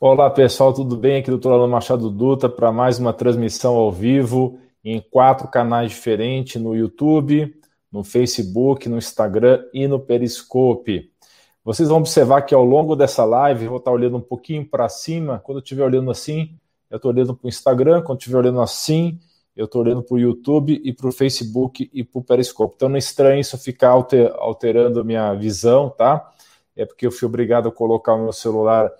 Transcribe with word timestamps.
Olá 0.00 0.30
pessoal, 0.30 0.72
tudo 0.72 0.96
bem? 0.96 1.16
Aqui 1.16 1.28
é 1.28 1.32
o 1.32 1.38
Dr. 1.38 1.48
Alan 1.48 1.66
Machado 1.66 2.08
Dutra 2.08 2.48
para 2.48 2.70
mais 2.70 3.00
uma 3.00 3.12
transmissão 3.12 3.74
ao 3.74 3.90
vivo 3.90 4.56
em 4.84 5.00
quatro 5.00 5.48
canais 5.48 5.90
diferentes 5.90 6.62
no 6.62 6.72
YouTube, 6.72 7.52
no 7.90 8.04
Facebook, 8.04 8.88
no 8.88 8.96
Instagram 8.96 9.64
e 9.74 9.88
no 9.88 9.98
Periscope. 9.98 11.10
Vocês 11.64 11.88
vão 11.88 11.98
observar 11.98 12.42
que 12.42 12.54
ao 12.54 12.64
longo 12.64 12.94
dessa 12.94 13.24
live 13.24 13.64
eu 13.64 13.70
vou 13.70 13.78
estar 13.80 13.90
olhando 13.90 14.18
um 14.18 14.20
pouquinho 14.20 14.64
para 14.64 14.88
cima. 14.88 15.40
Quando 15.40 15.58
eu 15.58 15.62
estiver 15.64 15.82
olhando 15.82 16.12
assim, 16.12 16.56
eu 16.88 16.98
estou 16.98 17.10
olhando 17.10 17.34
para 17.34 17.46
o 17.46 17.48
Instagram. 17.48 18.00
Quando 18.02 18.20
estiver 18.20 18.38
olhando 18.38 18.60
assim, 18.60 19.18
eu 19.56 19.64
estou 19.64 19.82
olhando 19.82 20.04
para 20.04 20.14
o 20.14 20.20
YouTube 20.20 20.80
e 20.84 20.92
para 20.92 21.08
o 21.08 21.12
Facebook 21.12 21.90
e 21.92 22.04
para 22.04 22.20
o 22.20 22.22
Periscope. 22.22 22.74
Então 22.76 22.88
não 22.88 22.94
é 22.94 23.00
estranho 23.00 23.40
isso 23.40 23.58
ficar 23.58 23.90
alterando 23.90 25.00
a 25.00 25.04
minha 25.04 25.34
visão, 25.34 25.90
tá? 25.90 26.30
É 26.76 26.86
porque 26.86 27.04
eu 27.04 27.10
fui 27.10 27.26
obrigado 27.26 27.66
a 27.66 27.72
colocar 27.72 28.14
o 28.14 28.22
meu 28.22 28.32
celular 28.32 28.92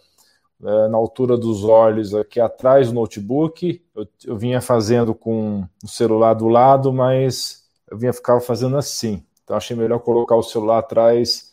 na 0.61 0.97
altura 0.97 1.37
dos 1.37 1.65
olhos, 1.65 2.15
aqui 2.15 2.41
atrás 2.41 2.89
do 2.89 2.95
notebook. 2.95 3.83
Eu, 3.95 4.09
eu, 4.25 4.37
vinha 4.37 4.61
fazendo 4.61 5.15
com 5.15 5.65
o 5.83 5.89
celular 5.89 6.35
do 6.35 6.49
lado, 6.49 6.93
mas 6.93 7.65
eu 7.91 7.97
vinha 7.97 8.13
ficava 8.13 8.41
fazendo 8.41 8.77
assim. 8.77 9.23
Então 9.45 9.57
achei 9.57 9.77
melhor 9.77 10.01
colocar 10.01 10.37
o 10.37 10.43
celular 10.43 10.79
atrás 10.79 11.53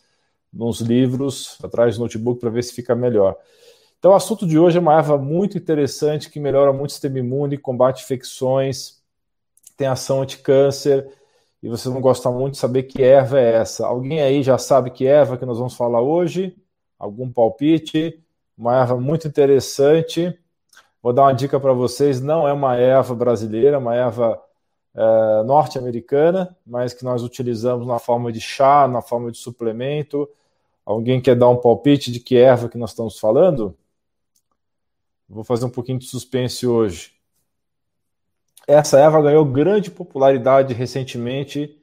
nos 0.52 0.80
livros, 0.80 1.58
atrás 1.62 1.96
do 1.96 2.02
notebook, 2.02 2.40
para 2.40 2.50
ver 2.50 2.64
se 2.64 2.72
fica 2.72 2.94
melhor. 2.94 3.36
Então, 3.98 4.12
o 4.12 4.14
assunto 4.14 4.46
de 4.46 4.58
hoje 4.58 4.78
é 4.78 4.80
uma 4.80 4.94
erva 4.94 5.16
muito 5.18 5.56
interessante 5.56 6.30
que 6.30 6.38
melhora 6.38 6.72
muito 6.72 6.90
o 6.90 6.92
sistema 6.92 7.18
imune, 7.18 7.56
combate 7.56 8.04
infecções, 8.04 9.00
tem 9.76 9.86
ação 9.86 10.22
anti-câncer. 10.22 11.08
E 11.62 11.68
vocês 11.68 11.92
vão 11.92 12.00
gostar 12.00 12.30
muito 12.30 12.52
de 12.52 12.58
saber 12.58 12.84
que 12.84 13.02
erva 13.02 13.40
é 13.40 13.54
essa. 13.54 13.86
Alguém 13.86 14.20
aí 14.20 14.42
já 14.42 14.58
sabe 14.58 14.90
que 14.90 15.06
erva 15.06 15.36
que 15.36 15.46
nós 15.46 15.58
vamos 15.58 15.74
falar 15.74 16.00
hoje? 16.00 16.56
Algum 16.98 17.32
palpite? 17.32 18.22
Uma 18.56 18.76
erva 18.80 18.98
muito 18.98 19.28
interessante. 19.28 20.38
Vou 21.02 21.12
dar 21.12 21.22
uma 21.22 21.34
dica 21.34 21.60
para 21.60 21.72
vocês: 21.72 22.20
não 22.20 22.48
é 22.48 22.52
uma 22.52 22.76
erva 22.76 23.14
brasileira, 23.14 23.76
é 23.76 23.78
uma 23.78 23.94
erva 23.94 24.42
é, 24.94 25.42
norte-americana, 25.44 26.56
mas 26.66 26.94
que 26.94 27.04
nós 27.04 27.22
utilizamos 27.22 27.86
na 27.86 27.98
forma 27.98 28.32
de 28.32 28.40
chá, 28.40 28.88
na 28.88 29.02
forma 29.02 29.30
de 29.30 29.38
suplemento. 29.38 30.28
Alguém 30.84 31.20
quer 31.20 31.36
dar 31.36 31.48
um 31.48 31.56
palpite 31.56 32.10
de 32.10 32.20
que 32.20 32.36
erva 32.36 32.68
que 32.68 32.78
nós 32.78 32.90
estamos 32.90 33.18
falando? 33.18 33.76
Vou 35.28 35.44
fazer 35.44 35.64
um 35.64 35.70
pouquinho 35.70 35.98
de 35.98 36.06
suspense 36.06 36.66
hoje. 36.66 37.12
Essa 38.66 38.98
erva 38.98 39.20
ganhou 39.20 39.44
grande 39.44 39.90
popularidade 39.90 40.72
recentemente, 40.72 41.76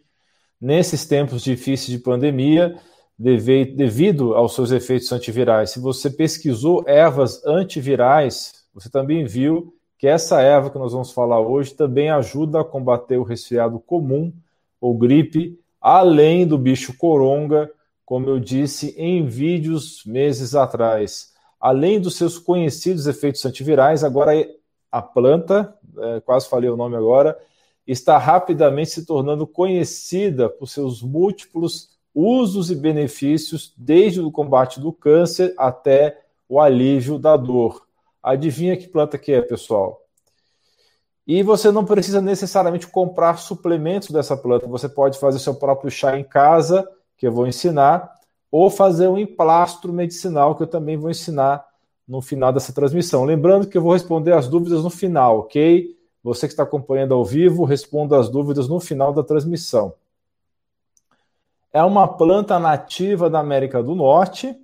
nesses 0.60 1.06
tempos 1.06 1.42
difíceis 1.44 1.90
de 1.90 2.00
pandemia, 2.00 2.78
devido 3.18 4.34
aos 4.36 4.56
seus 4.56 4.72
efeitos 4.72 5.12
antivirais. 5.12 5.72
Se 5.72 5.80
você 5.80 6.10
pesquisou 6.10 6.84
ervas 6.88 7.46
antivirais, 7.46 8.66
você 8.74 8.90
também 8.90 9.26
viu 9.26 9.74
que 9.98 10.08
essa 10.08 10.42
erva 10.42 10.70
que 10.70 10.78
nós 10.78 10.92
vamos 10.92 11.12
falar 11.12 11.40
hoje 11.40 11.74
também 11.74 12.10
ajuda 12.10 12.62
a 12.62 12.66
combater 12.66 13.18
o 13.18 13.24
resfriado 13.24 13.80
comum 13.80 14.34
ou 14.82 14.98
gripe, 14.98 15.58
além 15.80 16.46
do 16.46 16.58
bicho 16.58 16.98
coronga, 16.98 17.72
como 18.04 18.28
eu 18.28 18.40
disse 18.40 18.94
em 18.98 19.26
vídeos 19.26 20.04
meses 20.06 20.56
atrás. 20.56 21.32
Além 21.60 22.02
dos 22.02 22.18
seus 22.18 22.38
conhecidos 22.38 23.08
efeitos 23.08 23.46
antivirais, 23.46 24.04
agora 24.04 24.34
a 24.92 25.02
planta, 25.02 25.74
é, 25.98 26.20
quase 26.20 26.50
falei 26.50 26.70
o 26.70 26.76
nome 26.76 26.98
agora, 26.98 27.38
está 27.88 28.18
rapidamente 28.18 28.92
se 28.92 29.06
tornando 29.06 29.48
conhecida 29.48 30.50
por 30.50 30.68
seus 30.68 31.02
múltiplos 31.02 31.93
usos 32.14 32.70
e 32.70 32.76
benefícios 32.76 33.74
desde 33.76 34.22
o 34.22 34.32
combate 34.32 34.80
do 34.80 34.94
câncer 34.94 35.54
até 35.58 36.22
o 36.48 36.60
alívio 36.60 37.18
da 37.18 37.36
dor. 37.36 37.88
Adivinha 38.22 38.78
que 38.78 38.88
planta 38.88 39.18
que 39.18 39.32
é, 39.32 39.42
pessoal? 39.42 40.02
E 41.26 41.42
você 41.42 41.72
não 41.72 41.86
precisa 41.86 42.22
necessariamente 42.22 42.86
comprar 42.88 43.38
suplementos 43.38 44.12
dessa 44.12 44.36
planta. 44.36 44.68
Você 44.68 44.88
pode 44.88 45.18
fazer 45.18 45.40
seu 45.40 45.56
próprio 45.56 45.90
chá 45.90 46.18
em 46.18 46.24
casa, 46.24 46.88
que 47.18 47.26
eu 47.26 47.32
vou 47.32 47.48
ensinar, 47.48 48.12
ou 48.52 48.70
fazer 48.70 49.08
um 49.08 49.18
emplastro 49.18 49.92
medicinal, 49.92 50.56
que 50.56 50.64
eu 50.64 50.68
também 50.68 50.98
vou 50.98 51.10
ensinar 51.10 51.66
no 52.08 52.22
final 52.22 52.52
dessa 52.52 52.74
transmissão. 52.74 53.24
Lembrando 53.24 53.68
que 53.68 53.78
eu 53.78 53.82
vou 53.82 53.94
responder 53.94 54.34
as 54.34 54.48
dúvidas 54.48 54.84
no 54.84 54.90
final, 54.90 55.40
ok? 55.40 55.96
Você 56.22 56.48
que 56.48 56.54
está 56.54 56.64
acompanhando 56.64 57.14
ao 57.14 57.24
vivo, 57.26 57.64
responda 57.64 58.20
as 58.20 58.30
dúvidas 58.30 58.68
no 58.68 58.80
final 58.80 59.14
da 59.14 59.24
transmissão 59.24 59.94
é 61.74 61.84
uma 61.84 62.08
planta 62.08 62.60
nativa 62.60 63.30
da 63.30 63.40
América 63.40 63.82
do 63.82 63.96
Norte. 63.96 64.56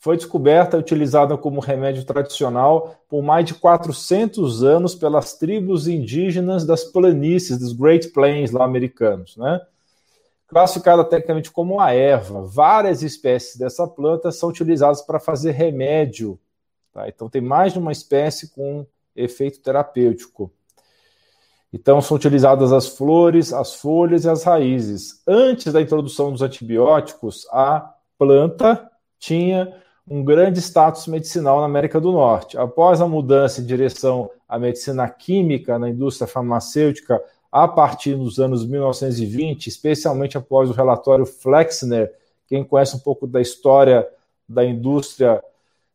Foi 0.00 0.16
descoberta 0.16 0.76
e 0.76 0.80
utilizada 0.80 1.36
como 1.36 1.60
remédio 1.60 2.04
tradicional 2.04 2.96
por 3.08 3.22
mais 3.22 3.46
de 3.46 3.54
400 3.54 4.64
anos 4.64 4.94
pelas 4.94 5.34
tribos 5.34 5.86
indígenas 5.86 6.66
das 6.66 6.84
planícies, 6.84 7.58
dos 7.58 7.72
Great 7.72 8.08
Plains 8.08 8.50
lá 8.50 8.64
americanos, 8.64 9.36
né? 9.36 9.60
Classificada 10.48 11.04
tecnicamente 11.04 11.50
como 11.50 11.74
uma 11.74 11.92
erva, 11.92 12.42
várias 12.42 13.02
espécies 13.02 13.56
dessa 13.56 13.86
planta 13.86 14.32
são 14.32 14.48
utilizadas 14.48 15.02
para 15.02 15.20
fazer 15.20 15.50
remédio. 15.50 16.38
Tá? 16.92 17.06
Então, 17.06 17.28
tem 17.28 17.42
mais 17.42 17.74
de 17.74 17.78
uma 17.78 17.92
espécie 17.92 18.48
com 18.48 18.86
efeito 19.14 19.60
terapêutico. 19.60 20.50
Então, 21.72 22.00
são 22.00 22.16
utilizadas 22.16 22.72
as 22.72 22.88
flores, 22.88 23.52
as 23.52 23.74
folhas 23.74 24.24
e 24.24 24.28
as 24.28 24.42
raízes. 24.42 25.22
Antes 25.26 25.72
da 25.72 25.82
introdução 25.82 26.32
dos 26.32 26.40
antibióticos, 26.40 27.46
a 27.50 27.94
planta 28.18 28.90
tinha 29.18 29.74
um 30.10 30.24
grande 30.24 30.60
status 30.60 31.06
medicinal 31.06 31.60
na 31.60 31.66
América 31.66 32.00
do 32.00 32.10
Norte. 32.10 32.56
Após 32.56 33.00
a 33.00 33.06
mudança 33.06 33.60
em 33.60 33.66
direção 33.66 34.30
à 34.48 34.58
medicina 34.58 35.06
química 35.08 35.78
na 35.78 35.90
indústria 35.90 36.26
farmacêutica, 36.26 37.22
a 37.52 37.68
partir 37.68 38.14
dos 38.14 38.38
anos 38.38 38.64
1920, 38.64 39.66
especialmente 39.66 40.38
após 40.38 40.70
o 40.70 40.72
relatório 40.72 41.26
Flexner, 41.26 42.12
quem 42.46 42.64
conhece 42.64 42.96
um 42.96 43.00
pouco 43.00 43.26
da 43.26 43.40
história 43.40 44.08
da 44.48 44.64
indústria 44.64 45.42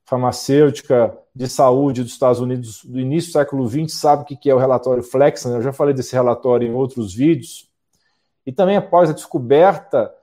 farmacêutica 0.06 1.18
de 1.36 1.48
saúde 1.48 2.04
dos 2.04 2.12
Estados 2.12 2.40
Unidos 2.40 2.84
do 2.84 3.00
início 3.00 3.32
do 3.32 3.34
século 3.34 3.68
XX 3.68 3.92
sabe 3.92 4.24
o 4.24 4.26
que 4.26 4.50
é 4.50 4.54
o 4.54 4.60
relatório 4.60 5.02
Flexner, 5.02 5.54
né? 5.54 5.60
eu 5.60 5.64
já 5.64 5.74
falei 5.74 5.94
desse 5.94 6.14
relatório 6.14 6.68
em 6.68 6.74
outros 6.74 7.14
vídeos, 7.14 7.70
e 8.46 8.52
também 8.52 8.78
após 8.78 9.10
a 9.10 9.14
descoberta 9.14 10.14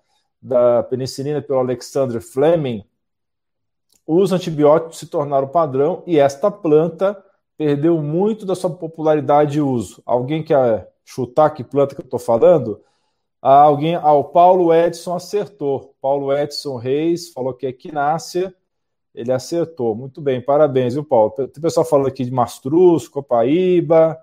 da 0.41 0.83
penicilina 0.83 1.43
pelo 1.43 1.59
Alexander 1.59 2.21
Fleming, 2.21 2.85
os 4.07 4.33
antibióticos 4.33 4.99
se 4.99 5.07
tornaram 5.07 5.49
padrão 5.49 6.03
e 6.07 6.19
esta 6.19 6.51
planta 6.51 7.23
perdeu 7.57 8.01
muito 8.01 8.47
da 8.47 8.55
sua 8.55 8.71
popularidade 8.71 9.53
de 9.53 9.61
uso. 9.61 10.03
Alguém 10.07 10.43
quer 10.43 10.91
chutar 11.05 11.51
que 11.51 11.63
planta 11.63 11.95
que 11.95 12.01
eu 12.01 12.05
estou 12.05 12.19
falando? 12.19 12.81
Ah, 13.43 13.61
alguém, 13.61 13.95
ah, 13.95 14.13
o 14.13 14.25
Paulo 14.25 14.73
Edson 14.73 15.15
acertou. 15.15 15.95
Paulo 16.01 16.33
Edson 16.37 16.77
Reis 16.77 17.31
falou 17.33 17.55
que 17.55 17.67
é 17.67 17.69
equinácea 17.69 18.55
ele 19.15 19.33
acertou. 19.33 19.95
Muito 19.95 20.21
bem, 20.21 20.41
parabéns, 20.41 20.95
viu, 20.95 21.05
Paulo? 21.05 21.31
Tem 21.31 21.63
pessoal 21.63 21.85
falando 21.85 22.09
aqui 22.09 22.25
de 22.25 22.31
mastruz, 22.31 23.09
copaíba, 23.09 24.19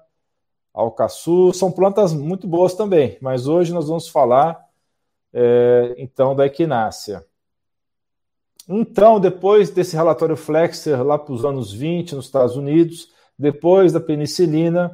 alcaçu. 0.74 1.54
São 1.54 1.72
plantas 1.72 2.14
muito 2.14 2.48
boas 2.48 2.74
também, 2.74 3.18
mas 3.22 3.48
hoje 3.48 3.74
nós 3.74 3.88
vamos 3.88 4.08
falar, 4.08 4.60
é, 5.34 5.96
então, 5.98 6.36
da 6.36 6.46
equinácea. 6.46 7.26
Então, 8.68 9.20
depois 9.20 9.70
desse 9.70 9.96
relatório 9.96 10.36
Flexer, 10.36 11.02
lá 11.02 11.18
para 11.18 11.34
os 11.34 11.46
anos 11.46 11.72
20, 11.72 12.16
nos 12.16 12.26
Estados 12.26 12.58
Unidos, 12.58 13.10
depois 13.40 13.94
da 13.94 14.00
penicilina 14.00 14.92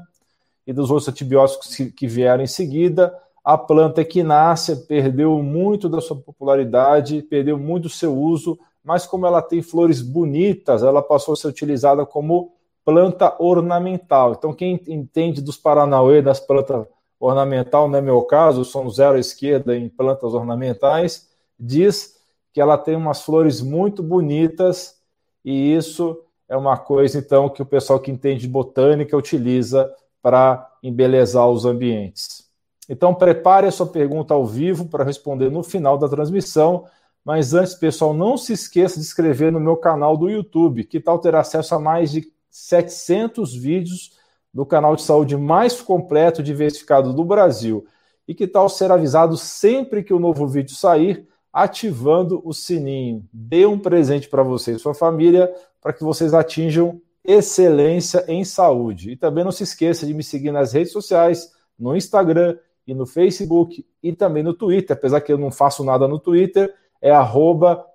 e 0.65 0.71
dos 0.71 0.91
outros 0.91 1.09
antibióticos 1.09 1.75
que, 1.95 2.07
vieram 2.07 2.43
em 2.43 2.47
seguida, 2.47 3.17
a 3.43 3.57
planta 3.57 4.01
equinácea 4.01 4.75
perdeu 4.75 5.41
muito 5.41 5.89
da 5.89 5.99
sua 5.99 6.15
popularidade, 6.15 7.23
perdeu 7.23 7.57
muito 7.57 7.83
do 7.83 7.89
seu 7.89 8.15
uso 8.15 8.57
mas 8.83 9.05
como 9.05 9.25
ela 9.25 9.41
tem 9.41 9.61
flores 9.61 10.01
bonitas, 10.01 10.83
ela 10.83 11.01
passou 11.01 11.33
a 11.33 11.37
ser 11.37 11.47
utilizada 11.47 12.05
como 12.05 12.53
planta 12.83 13.35
ornamental. 13.39 14.33
Então, 14.33 14.53
quem 14.53 14.79
entende 14.87 15.41
dos 15.41 15.57
Paranauê, 15.57 16.21
das 16.21 16.39
plantas 16.39 16.85
ornamental, 17.19 17.87
não 17.87 17.97
é 17.97 18.01
meu 18.01 18.21
caso, 18.23 18.65
sou 18.65 18.89
zero 18.89 19.15
à 19.15 19.19
esquerda 19.19 19.75
em 19.77 19.87
plantas 19.87 20.33
ornamentais, 20.33 21.29
diz 21.57 22.15
que 22.51 22.59
ela 22.59 22.77
tem 22.77 22.95
umas 22.95 23.21
flores 23.21 23.61
muito 23.61 24.03
bonitas 24.03 24.97
e 25.45 25.73
isso 25.73 26.19
é 26.49 26.57
uma 26.57 26.77
coisa, 26.77 27.17
então, 27.17 27.49
que 27.49 27.61
o 27.61 27.65
pessoal 27.65 27.99
que 27.99 28.11
entende 28.11 28.41
de 28.41 28.47
botânica 28.47 29.15
utiliza 29.17 29.91
para 30.21 30.69
embelezar 30.83 31.49
os 31.49 31.65
ambientes. 31.65 32.43
Então, 32.89 33.15
prepare 33.15 33.67
a 33.67 33.71
sua 33.71 33.87
pergunta 33.87 34.33
ao 34.33 34.45
vivo 34.45 34.85
para 34.85 35.03
responder 35.03 35.49
no 35.49 35.63
final 35.63 35.97
da 35.97 36.09
transmissão 36.09 36.85
mas 37.23 37.53
antes, 37.53 37.73
pessoal, 37.73 38.13
não 38.13 38.37
se 38.37 38.53
esqueça 38.53 38.95
de 38.95 39.05
inscrever 39.05 39.51
no 39.51 39.59
meu 39.59 39.77
canal 39.77 40.17
do 40.17 40.29
YouTube, 40.29 40.83
que 40.83 40.99
tal 40.99 41.19
ter 41.19 41.35
acesso 41.35 41.75
a 41.75 41.79
mais 41.79 42.11
de 42.11 42.31
700 42.49 43.55
vídeos 43.55 44.11
do 44.53 44.65
canal 44.65 44.95
de 44.95 45.01
saúde 45.01 45.35
mais 45.35 45.81
completo 45.81 46.41
e 46.41 46.43
diversificado 46.43 47.13
do 47.13 47.23
Brasil. 47.23 47.85
E 48.27 48.35
que 48.35 48.47
tal 48.47 48.69
ser 48.69 48.91
avisado 48.91 49.35
sempre 49.37 50.03
que 50.03 50.13
o 50.13 50.17
um 50.17 50.19
novo 50.19 50.47
vídeo 50.47 50.75
sair, 50.75 51.27
ativando 51.51 52.41
o 52.43 52.53
sininho. 52.53 53.25
Dê 53.31 53.65
um 53.65 53.79
presente 53.79 54.27
para 54.29 54.43
você 54.43 54.73
e 54.73 54.79
sua 54.79 54.93
família 54.93 55.53
para 55.81 55.93
que 55.93 56.03
vocês 56.03 56.33
atinjam 56.33 57.01
excelência 57.23 58.25
em 58.27 58.43
saúde. 58.43 59.11
E 59.11 59.15
também 59.15 59.43
não 59.43 59.51
se 59.51 59.63
esqueça 59.63 60.05
de 60.05 60.13
me 60.13 60.23
seguir 60.23 60.51
nas 60.51 60.73
redes 60.73 60.91
sociais, 60.91 61.51
no 61.77 61.95
Instagram 61.95 62.57
e 62.85 62.93
no 62.93 63.05
Facebook 63.05 63.85
e 64.01 64.13
também 64.13 64.43
no 64.43 64.53
Twitter, 64.53 64.95
apesar 64.95 65.21
que 65.21 65.31
eu 65.31 65.37
não 65.37 65.51
faço 65.51 65.83
nada 65.83 66.07
no 66.07 66.19
Twitter, 66.19 66.73
é 67.03 67.11
arroba 67.11 67.85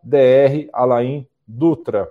Dutra. 1.47 2.11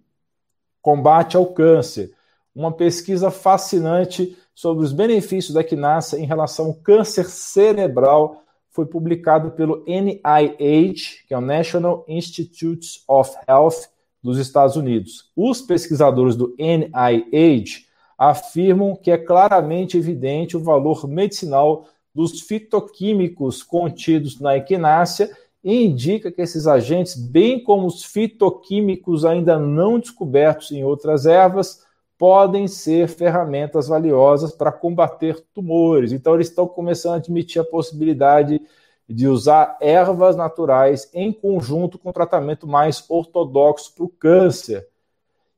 combate 0.81 1.35
ao 1.35 1.45
câncer. 1.47 2.13
Uma 2.53 2.71
pesquisa 2.71 3.31
fascinante 3.31 4.37
sobre 4.53 4.83
os 4.83 4.91
benefícios 4.91 5.53
da 5.53 5.61
equinácea 5.61 6.17
em 6.17 6.25
relação 6.25 6.67
ao 6.67 6.73
câncer 6.73 7.25
cerebral 7.25 8.43
foi 8.69 8.85
publicado 8.85 9.51
pelo 9.51 9.83
NIH, 9.85 11.25
que 11.27 11.33
é 11.33 11.37
o 11.37 11.41
National 11.41 12.05
Institutes 12.07 13.03
of 13.07 13.31
Health 13.47 13.89
dos 14.23 14.37
Estados 14.37 14.75
Unidos. 14.75 15.31
Os 15.35 15.61
pesquisadores 15.61 16.35
do 16.35 16.55
NIH 16.57 17.85
afirmam 18.17 18.95
que 18.95 19.11
é 19.11 19.17
claramente 19.17 19.97
evidente 19.97 20.55
o 20.55 20.63
valor 20.63 21.07
medicinal 21.07 21.85
dos 22.13 22.41
fitoquímicos 22.41 23.63
contidos 23.63 24.39
na 24.39 24.57
equinácea 24.57 25.29
e 25.63 25.85
indica 25.85 26.31
que 26.31 26.41
esses 26.41 26.67
agentes, 26.67 27.15
bem 27.15 27.63
como 27.63 27.87
os 27.87 28.03
fitoquímicos 28.03 29.25
ainda 29.25 29.57
não 29.57 29.99
descobertos 29.99 30.71
em 30.71 30.83
outras 30.83 31.25
ervas, 31.25 31.85
podem 32.21 32.67
ser 32.67 33.07
ferramentas 33.07 33.87
valiosas 33.87 34.51
para 34.51 34.71
combater 34.71 35.43
tumores. 35.55 36.11
Então, 36.11 36.35
eles 36.35 36.49
estão 36.49 36.67
começando 36.67 37.13
a 37.13 37.17
admitir 37.17 37.59
a 37.59 37.65
possibilidade 37.65 38.61
de 39.09 39.27
usar 39.27 39.75
ervas 39.81 40.35
naturais 40.35 41.09
em 41.15 41.33
conjunto 41.33 41.97
com 41.97 42.11
tratamento 42.11 42.67
mais 42.67 43.03
ortodoxo 43.09 43.95
para 43.95 44.05
o 44.05 44.07
câncer. 44.07 44.87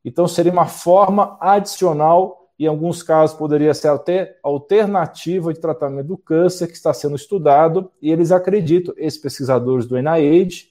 Então, 0.06 0.26
seria 0.26 0.54
uma 0.54 0.66
forma 0.66 1.38
adicional 1.42 2.50
em 2.58 2.68
alguns 2.68 3.04
casos 3.04 3.36
poderia 3.36 3.74
ser 3.74 3.90
até 3.90 4.38
alternativa 4.42 5.54
de 5.54 5.60
tratamento 5.60 6.08
do 6.08 6.18
câncer 6.18 6.68
que 6.68 6.74
está 6.74 6.94
sendo 6.94 7.18
estudado, 7.18 7.92
e 8.02 8.10
eles 8.10 8.32
acreditam, 8.32 8.94
esses 8.96 9.20
pesquisadores 9.20 9.86
do 9.86 9.98
NIH, 9.98 10.70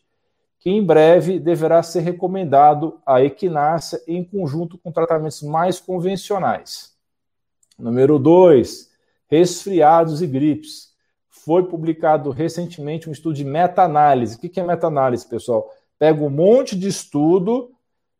que 0.63 0.71
em 0.71 0.83
breve 0.83 1.41
deverá 1.41 1.83
ser 1.83 2.01
recomendado 2.01 3.01
a 3.05 3.21
equinácea 3.21 4.01
em 4.07 4.23
conjunto 4.23 4.79
com 4.79 4.93
tratamentos 4.93 5.43
mais 5.43 5.81
convencionais. 5.81 6.95
Número 7.77 8.19
2, 8.19 8.91
resfriados 9.27 10.23
e 10.23 10.27
gripes. 10.27 10.93
Foi 11.29 11.65
publicado 11.65 12.31
recentemente 12.31 13.09
um 13.09 13.13
estudo 13.13 13.35
de 13.35 13.45
meta-análise. 13.45 14.37
O 14.37 14.39
que 14.39 14.61
é 14.61 14.63
meta-análise, 14.63 15.27
pessoal? 15.27 15.69
Pega 15.99 16.23
um 16.23 16.31
monte 16.31 16.79
de 16.79 16.87
estudo, 16.87 17.73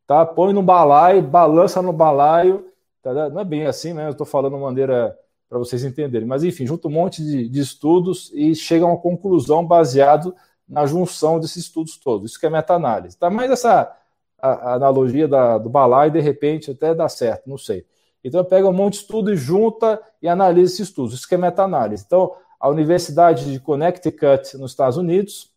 tá? 0.05 0.27
põe 0.27 0.53
no 0.53 0.63
balaio, 0.63 1.23
balança 1.23 1.81
no 1.81 1.93
balaio 1.93 2.73
Tá, 3.03 3.29
não 3.29 3.41
é 3.41 3.45
bem 3.45 3.67
assim, 3.67 3.93
né? 3.93 4.07
Eu 4.07 4.13
estou 4.13 4.25
falando 4.25 4.55
de 4.55 4.63
maneira 4.63 5.19
para 5.49 5.59
vocês 5.59 5.83
entenderem. 5.83 6.27
Mas, 6.27 6.45
enfim, 6.45 6.65
junta 6.65 6.87
um 6.87 6.93
monte 6.93 7.23
de, 7.23 7.49
de, 7.49 7.61
estudos 7.61 8.31
e 8.33 8.55
chega 8.55 8.85
a 8.85 8.89
uma 8.89 8.97
conclusão 8.97 9.67
baseado 9.67 10.35
na 10.69 10.87
junção 10.87 11.39
desses 11.39 11.65
estudos 11.65 11.97
todos. 11.97 12.31
Isso 12.31 12.41
que 12.41 12.47
é 12.47 12.51
meta-análise. 12.51 13.17
Tá? 13.17 13.29
Mas 13.29 13.51
essa 13.51 13.95
a, 14.43 14.49
a 14.49 14.75
analogia 14.75 15.29
da, 15.29 15.57
do 15.57 15.71
balaio, 15.71 16.11
de 16.11 16.21
repente, 16.21 16.73
até 16.73 16.95
dá 16.95 17.09
certo, 17.09 17.49
não 17.49 17.57
sei. 17.57 17.87
Então, 18.25 18.45
pega 18.45 18.69
um 18.69 18.73
monte 18.73 18.95
de 18.95 18.99
estudo 19.01 19.33
e 19.33 19.37
junta 19.37 20.01
e 20.21 20.29
analisa 20.29 20.75
esses 20.75 20.89
estudos. 20.89 21.15
Isso 21.15 21.29
que 21.29 21.35
é 21.35 21.39
meta-análise. 21.39 22.05
Então, 22.07 22.35
a 22.59 22.69
Universidade 22.69 23.51
de 23.51 23.61
Connecticut, 23.61 24.57
nos 24.57 24.73
Estados 24.73 24.97
Unidos, 24.97 25.51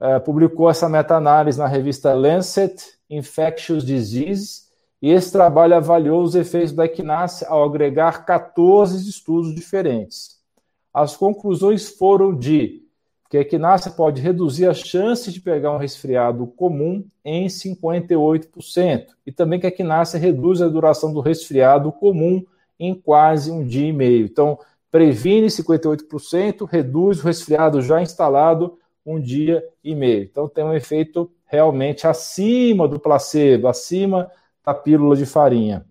é, 0.00 0.18
publicou 0.18 0.68
essa 0.68 0.88
meta-análise 0.88 1.58
na 1.58 1.66
revista 1.66 2.12
Lancet 2.12 2.96
Infectious 3.08 3.84
Diseases, 3.84 4.66
e 5.00 5.10
esse 5.10 5.30
trabalho 5.30 5.76
avaliou 5.76 6.22
os 6.22 6.34
efeitos 6.34 6.72
da 6.72 6.86
equinácea 6.86 7.48
ao 7.48 7.62
agregar 7.62 8.24
14 8.24 9.08
estudos 9.08 9.54
diferentes. 9.54 10.36
As 10.92 11.14
conclusões 11.14 11.88
foram 11.90 12.34
de 12.34 12.85
que 13.28 13.36
a 13.36 13.40
equinácea 13.40 13.90
pode 13.90 14.20
reduzir 14.20 14.66
as 14.66 14.78
chances 14.78 15.32
de 15.32 15.40
pegar 15.40 15.72
um 15.72 15.78
resfriado 15.78 16.46
comum 16.46 17.04
em 17.24 17.46
58%, 17.46 19.06
e 19.26 19.32
também 19.32 19.58
que 19.58 19.66
a 19.66 19.70
equinácea 19.70 20.18
reduz 20.18 20.62
a 20.62 20.68
duração 20.68 21.12
do 21.12 21.20
resfriado 21.20 21.90
comum 21.90 22.44
em 22.78 22.94
quase 22.94 23.50
um 23.50 23.64
dia 23.64 23.88
e 23.88 23.92
meio. 23.92 24.26
Então, 24.26 24.58
previne 24.90 25.48
58%, 25.48 26.66
reduz 26.68 27.20
o 27.20 27.26
resfriado 27.26 27.82
já 27.82 28.00
instalado 28.00 28.78
um 29.04 29.20
dia 29.20 29.64
e 29.82 29.94
meio. 29.94 30.24
Então, 30.24 30.48
tem 30.48 30.64
um 30.64 30.74
efeito 30.74 31.30
realmente 31.46 32.06
acima 32.06 32.86
do 32.88 32.98
placebo, 32.98 33.68
acima 33.68 34.30
da 34.64 34.74
pílula 34.74 35.16
de 35.16 35.26
farinha. 35.26 35.86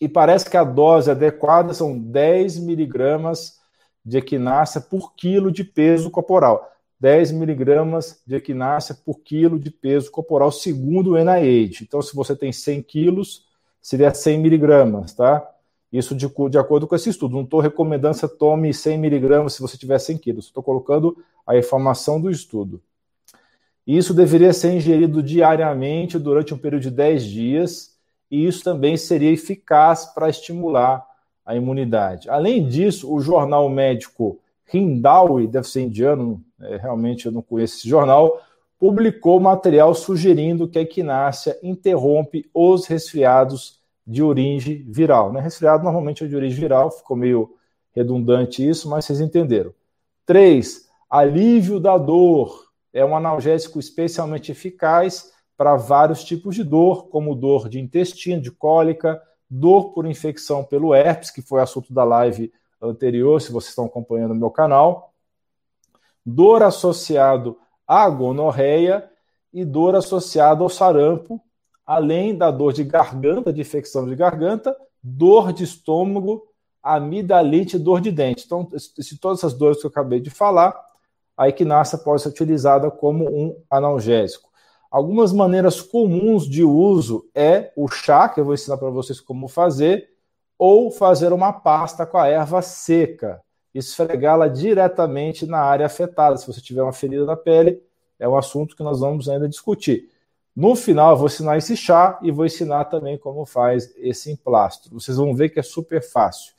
E 0.00 0.08
parece 0.08 0.48
que 0.48 0.56
a 0.56 0.64
dose 0.64 1.10
adequada 1.10 1.72
são 1.72 1.98
10 1.98 2.58
miligramas 2.58 3.58
de 4.06 4.18
equinácea 4.18 4.80
por 4.80 5.14
quilo 5.16 5.50
de 5.50 5.64
peso 5.64 6.08
corporal. 6.08 6.72
10 7.00 7.32
miligramas 7.32 8.22
de 8.24 8.36
equinácea 8.36 8.96
por 9.04 9.18
quilo 9.18 9.58
de 9.58 9.68
peso 9.68 10.12
corporal, 10.12 10.52
segundo 10.52 11.10
o 11.10 11.18
NIH. 11.18 11.82
Então, 11.82 12.00
se 12.00 12.14
você 12.14 12.36
tem 12.36 12.52
100 12.52 12.82
quilos, 12.82 13.44
seria 13.82 14.14
100 14.14 14.38
miligramas, 14.38 15.12
tá? 15.12 15.46
Isso 15.92 16.14
de, 16.14 16.28
de 16.48 16.56
acordo 16.58 16.86
com 16.86 16.94
esse 16.94 17.10
estudo. 17.10 17.34
Não 17.34 17.42
estou 17.42 17.58
recomendando 17.58 18.14
que 18.14 18.20
você 18.20 18.28
tome 18.28 18.72
100 18.72 18.96
miligramas 18.96 19.54
se 19.54 19.60
você 19.60 19.76
tiver 19.76 19.98
100 19.98 20.18
quilos. 20.18 20.46
Estou 20.46 20.62
colocando 20.62 21.16
a 21.44 21.56
informação 21.56 22.20
do 22.20 22.30
estudo. 22.30 22.80
Isso 23.84 24.14
deveria 24.14 24.52
ser 24.52 24.72
ingerido 24.72 25.22
diariamente 25.22 26.18
durante 26.18 26.54
um 26.54 26.58
período 26.58 26.82
de 26.82 26.90
10 26.90 27.24
dias, 27.24 27.96
e 28.30 28.46
isso 28.46 28.62
também 28.64 28.96
seria 28.96 29.30
eficaz 29.32 30.06
para 30.06 30.28
estimular 30.28 31.04
a 31.46 31.54
imunidade. 31.54 32.28
Além 32.28 32.68
disso, 32.68 33.12
o 33.12 33.20
jornal 33.20 33.68
médico 33.68 34.40
Hindawi, 34.74 35.46
deve 35.46 35.68
ser 35.68 35.82
indiano, 35.82 36.42
é, 36.60 36.76
realmente 36.76 37.26
eu 37.26 37.32
não 37.32 37.40
conheço 37.40 37.76
esse 37.76 37.88
jornal, 37.88 38.42
publicou 38.78 39.38
material 39.38 39.94
sugerindo 39.94 40.68
que 40.68 40.78
a 40.78 40.82
equinácea 40.82 41.56
interrompe 41.62 42.50
os 42.52 42.86
resfriados 42.86 43.80
de 44.06 44.22
origem 44.22 44.84
viral. 44.88 45.32
Né? 45.32 45.40
Resfriado 45.40 45.84
normalmente 45.84 46.24
é 46.24 46.26
de 46.26 46.36
origem 46.36 46.58
viral, 46.58 46.90
ficou 46.90 47.16
meio 47.16 47.54
redundante 47.94 48.66
isso, 48.66 48.90
mas 48.90 49.04
vocês 49.04 49.20
entenderam. 49.20 49.72
Três, 50.26 50.88
alívio 51.08 51.80
da 51.80 51.96
dor. 51.96 52.66
É 52.92 53.04
um 53.04 53.16
analgésico 53.16 53.78
especialmente 53.78 54.50
eficaz 54.50 55.32
para 55.56 55.76
vários 55.76 56.24
tipos 56.24 56.54
de 56.54 56.64
dor, 56.64 57.08
como 57.08 57.34
dor 57.34 57.68
de 57.68 57.78
intestino, 57.78 58.40
de 58.40 58.50
cólica, 58.50 59.20
dor 59.48 59.92
por 59.92 60.06
infecção 60.06 60.64
pelo 60.64 60.94
herpes, 60.94 61.30
que 61.30 61.42
foi 61.42 61.60
assunto 61.60 61.92
da 61.92 62.04
live 62.04 62.52
anterior, 62.80 63.40
se 63.40 63.52
vocês 63.52 63.70
estão 63.70 63.86
acompanhando 63.86 64.32
o 64.32 64.36
meu 64.36 64.50
canal, 64.50 65.12
dor 66.24 66.62
associado 66.62 67.58
à 67.86 68.08
gonorreia 68.08 69.08
e 69.52 69.64
dor 69.64 69.94
associada 69.94 70.62
ao 70.62 70.68
sarampo, 70.68 71.40
além 71.86 72.36
da 72.36 72.50
dor 72.50 72.72
de 72.72 72.82
garganta, 72.82 73.52
de 73.52 73.60
infecção 73.60 74.06
de 74.06 74.16
garganta, 74.16 74.76
dor 75.02 75.52
de 75.52 75.62
estômago, 75.62 76.42
amidalite 76.82 77.76
e 77.76 77.78
dor 77.78 78.00
de 78.00 78.10
dente. 78.10 78.44
Então, 78.44 78.68
se 78.76 79.18
todas 79.18 79.38
essas 79.38 79.54
dores 79.54 79.80
que 79.80 79.86
eu 79.86 79.90
acabei 79.90 80.20
de 80.20 80.30
falar, 80.30 80.74
a 81.36 81.48
equinácea 81.48 81.98
pode 81.98 82.22
ser 82.22 82.28
utilizada 82.28 82.90
como 82.90 83.24
um 83.28 83.56
analgésico. 83.70 84.50
Algumas 84.96 85.30
maneiras 85.30 85.82
comuns 85.82 86.48
de 86.48 86.64
uso 86.64 87.28
é 87.34 87.70
o 87.76 87.86
chá, 87.86 88.30
que 88.30 88.40
eu 88.40 88.46
vou 88.46 88.54
ensinar 88.54 88.78
para 88.78 88.88
vocês 88.88 89.20
como 89.20 89.46
fazer, 89.46 90.08
ou 90.58 90.90
fazer 90.90 91.34
uma 91.34 91.52
pasta 91.52 92.06
com 92.06 92.16
a 92.16 92.28
erva 92.28 92.62
seca, 92.62 93.42
esfregá-la 93.74 94.48
diretamente 94.48 95.44
na 95.44 95.58
área 95.58 95.84
afetada. 95.84 96.38
Se 96.38 96.46
você 96.46 96.62
tiver 96.62 96.82
uma 96.82 96.94
ferida 96.94 97.26
na 97.26 97.36
pele, 97.36 97.78
é 98.18 98.26
um 98.26 98.38
assunto 98.38 98.74
que 98.74 98.82
nós 98.82 99.00
vamos 99.00 99.28
ainda 99.28 99.46
discutir. 99.46 100.08
No 100.56 100.74
final, 100.74 101.10
eu 101.10 101.18
vou 101.18 101.26
ensinar 101.26 101.58
esse 101.58 101.76
chá 101.76 102.18
e 102.22 102.30
vou 102.30 102.46
ensinar 102.46 102.86
também 102.86 103.18
como 103.18 103.44
faz 103.44 103.92
esse 103.98 104.32
emplastro. 104.32 104.98
Vocês 104.98 105.18
vão 105.18 105.34
ver 105.34 105.50
que 105.50 105.60
é 105.60 105.62
super 105.62 106.00
fácil. 106.02 106.54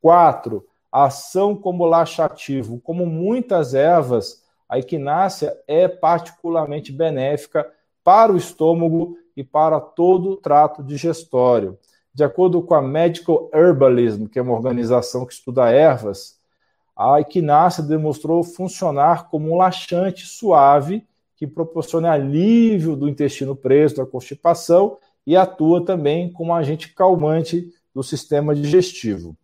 Quatro, 0.00 0.64
ação 0.92 1.56
como 1.56 1.84
laxativo. 1.86 2.78
Como 2.82 3.04
muitas 3.04 3.74
ervas, 3.74 4.44
a 4.68 4.78
equinácea 4.78 5.60
é 5.66 5.88
particularmente 5.88 6.92
benéfica 6.92 7.68
para 8.10 8.32
o 8.32 8.36
estômago 8.36 9.16
e 9.36 9.44
para 9.44 9.78
todo 9.78 10.30
o 10.30 10.36
trato 10.36 10.82
digestório. 10.82 11.78
De 12.12 12.24
acordo 12.24 12.60
com 12.60 12.74
a 12.74 12.82
Medical 12.82 13.48
Herbalism, 13.54 14.26
que 14.26 14.36
é 14.36 14.42
uma 14.42 14.54
organização 14.54 15.24
que 15.24 15.32
estuda 15.32 15.70
ervas, 15.70 16.36
a 16.96 17.20
equinácea 17.20 17.84
demonstrou 17.84 18.42
funcionar 18.42 19.30
como 19.30 19.52
um 19.52 19.56
laxante 19.56 20.26
suave 20.26 21.06
que 21.36 21.46
proporciona 21.46 22.10
alívio 22.10 22.96
do 22.96 23.08
intestino 23.08 23.54
preso, 23.54 23.98
da 23.98 24.06
constipação 24.06 24.98
e 25.24 25.36
atua 25.36 25.84
também 25.84 26.32
como 26.32 26.52
agente 26.52 26.92
calmante 26.92 27.72
do 27.94 28.02
sistema 28.02 28.56
digestivo. 28.56 29.36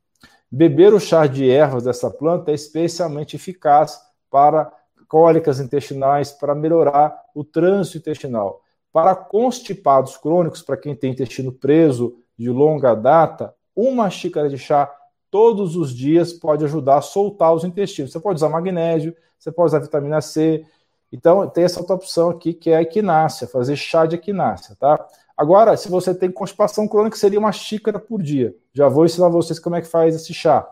Beber 0.50 0.92
o 0.92 0.98
chá 0.98 1.28
de 1.28 1.48
ervas 1.48 1.84
dessa 1.84 2.10
planta 2.10 2.50
é 2.50 2.54
especialmente 2.54 3.36
eficaz 3.36 4.00
para 4.28 4.72
cólicas 5.08 5.60
intestinais, 5.60 6.32
para 6.32 6.54
melhorar 6.54 7.22
o 7.34 7.44
trânsito 7.44 7.98
intestinal. 7.98 8.62
Para 8.92 9.14
constipados 9.14 10.16
crônicos, 10.16 10.62
para 10.62 10.76
quem 10.76 10.94
tem 10.94 11.12
intestino 11.12 11.52
preso 11.52 12.16
de 12.38 12.50
longa 12.50 12.94
data, 12.94 13.54
uma 13.74 14.08
xícara 14.10 14.48
de 14.48 14.58
chá 14.58 14.90
todos 15.30 15.76
os 15.76 15.94
dias 15.94 16.32
pode 16.32 16.64
ajudar 16.64 16.98
a 16.98 17.02
soltar 17.02 17.52
os 17.52 17.64
intestinos. 17.64 18.12
Você 18.12 18.20
pode 18.20 18.36
usar 18.36 18.48
magnésio, 18.48 19.14
você 19.38 19.52
pode 19.52 19.66
usar 19.66 19.80
vitamina 19.80 20.20
C. 20.20 20.64
Então, 21.12 21.48
tem 21.48 21.64
essa 21.64 21.80
outra 21.80 21.94
opção 21.94 22.30
aqui 22.30 22.54
que 22.54 22.70
é 22.70 22.76
a 22.76 22.82
equinácea, 22.82 23.46
fazer 23.46 23.76
chá 23.76 24.06
de 24.06 24.16
equinácea, 24.16 24.76
tá? 24.78 25.06
Agora, 25.36 25.76
se 25.76 25.90
você 25.90 26.14
tem 26.14 26.30
constipação 26.30 26.88
crônica, 26.88 27.16
seria 27.16 27.38
uma 27.38 27.52
xícara 27.52 27.98
por 27.98 28.22
dia. 28.22 28.56
Já 28.72 28.88
vou 28.88 29.04
ensinar 29.04 29.28
vocês 29.28 29.58
como 29.58 29.76
é 29.76 29.82
que 29.82 29.88
faz 29.88 30.14
esse 30.14 30.32
chá. 30.32 30.66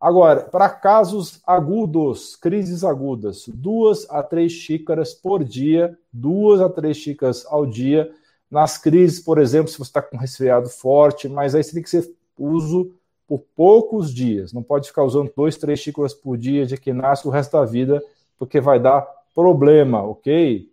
Agora, 0.00 0.42
para 0.42 0.68
casos 0.70 1.40
agudos, 1.44 2.36
crises 2.36 2.84
agudas, 2.84 3.48
duas 3.48 4.08
a 4.08 4.22
três 4.22 4.52
xícaras 4.52 5.12
por 5.12 5.42
dia, 5.42 5.98
duas 6.12 6.60
a 6.60 6.68
três 6.68 6.96
xícaras 6.96 7.44
ao 7.46 7.66
dia. 7.66 8.08
Nas 8.48 8.78
crises, 8.78 9.18
por 9.18 9.38
exemplo, 9.38 9.68
se 9.68 9.76
você 9.76 9.90
está 9.90 10.00
com 10.00 10.16
resfriado 10.16 10.68
forte, 10.68 11.28
mas 11.28 11.54
aí 11.54 11.64
você 11.64 11.72
tem 11.72 11.82
que 11.82 11.90
ser 11.90 12.08
uso 12.38 12.94
por 13.26 13.40
poucos 13.56 14.14
dias. 14.14 14.52
Não 14.52 14.62
pode 14.62 14.86
ficar 14.86 15.02
usando 15.02 15.32
dois, 15.36 15.56
três 15.56 15.80
xícaras 15.80 16.14
por 16.14 16.38
dia 16.38 16.64
de 16.64 16.74
equinácea 16.74 17.28
o 17.28 17.32
resto 17.32 17.52
da 17.52 17.64
vida, 17.64 18.00
porque 18.38 18.60
vai 18.60 18.78
dar 18.78 19.06
problema, 19.34 20.02
ok? 20.02 20.70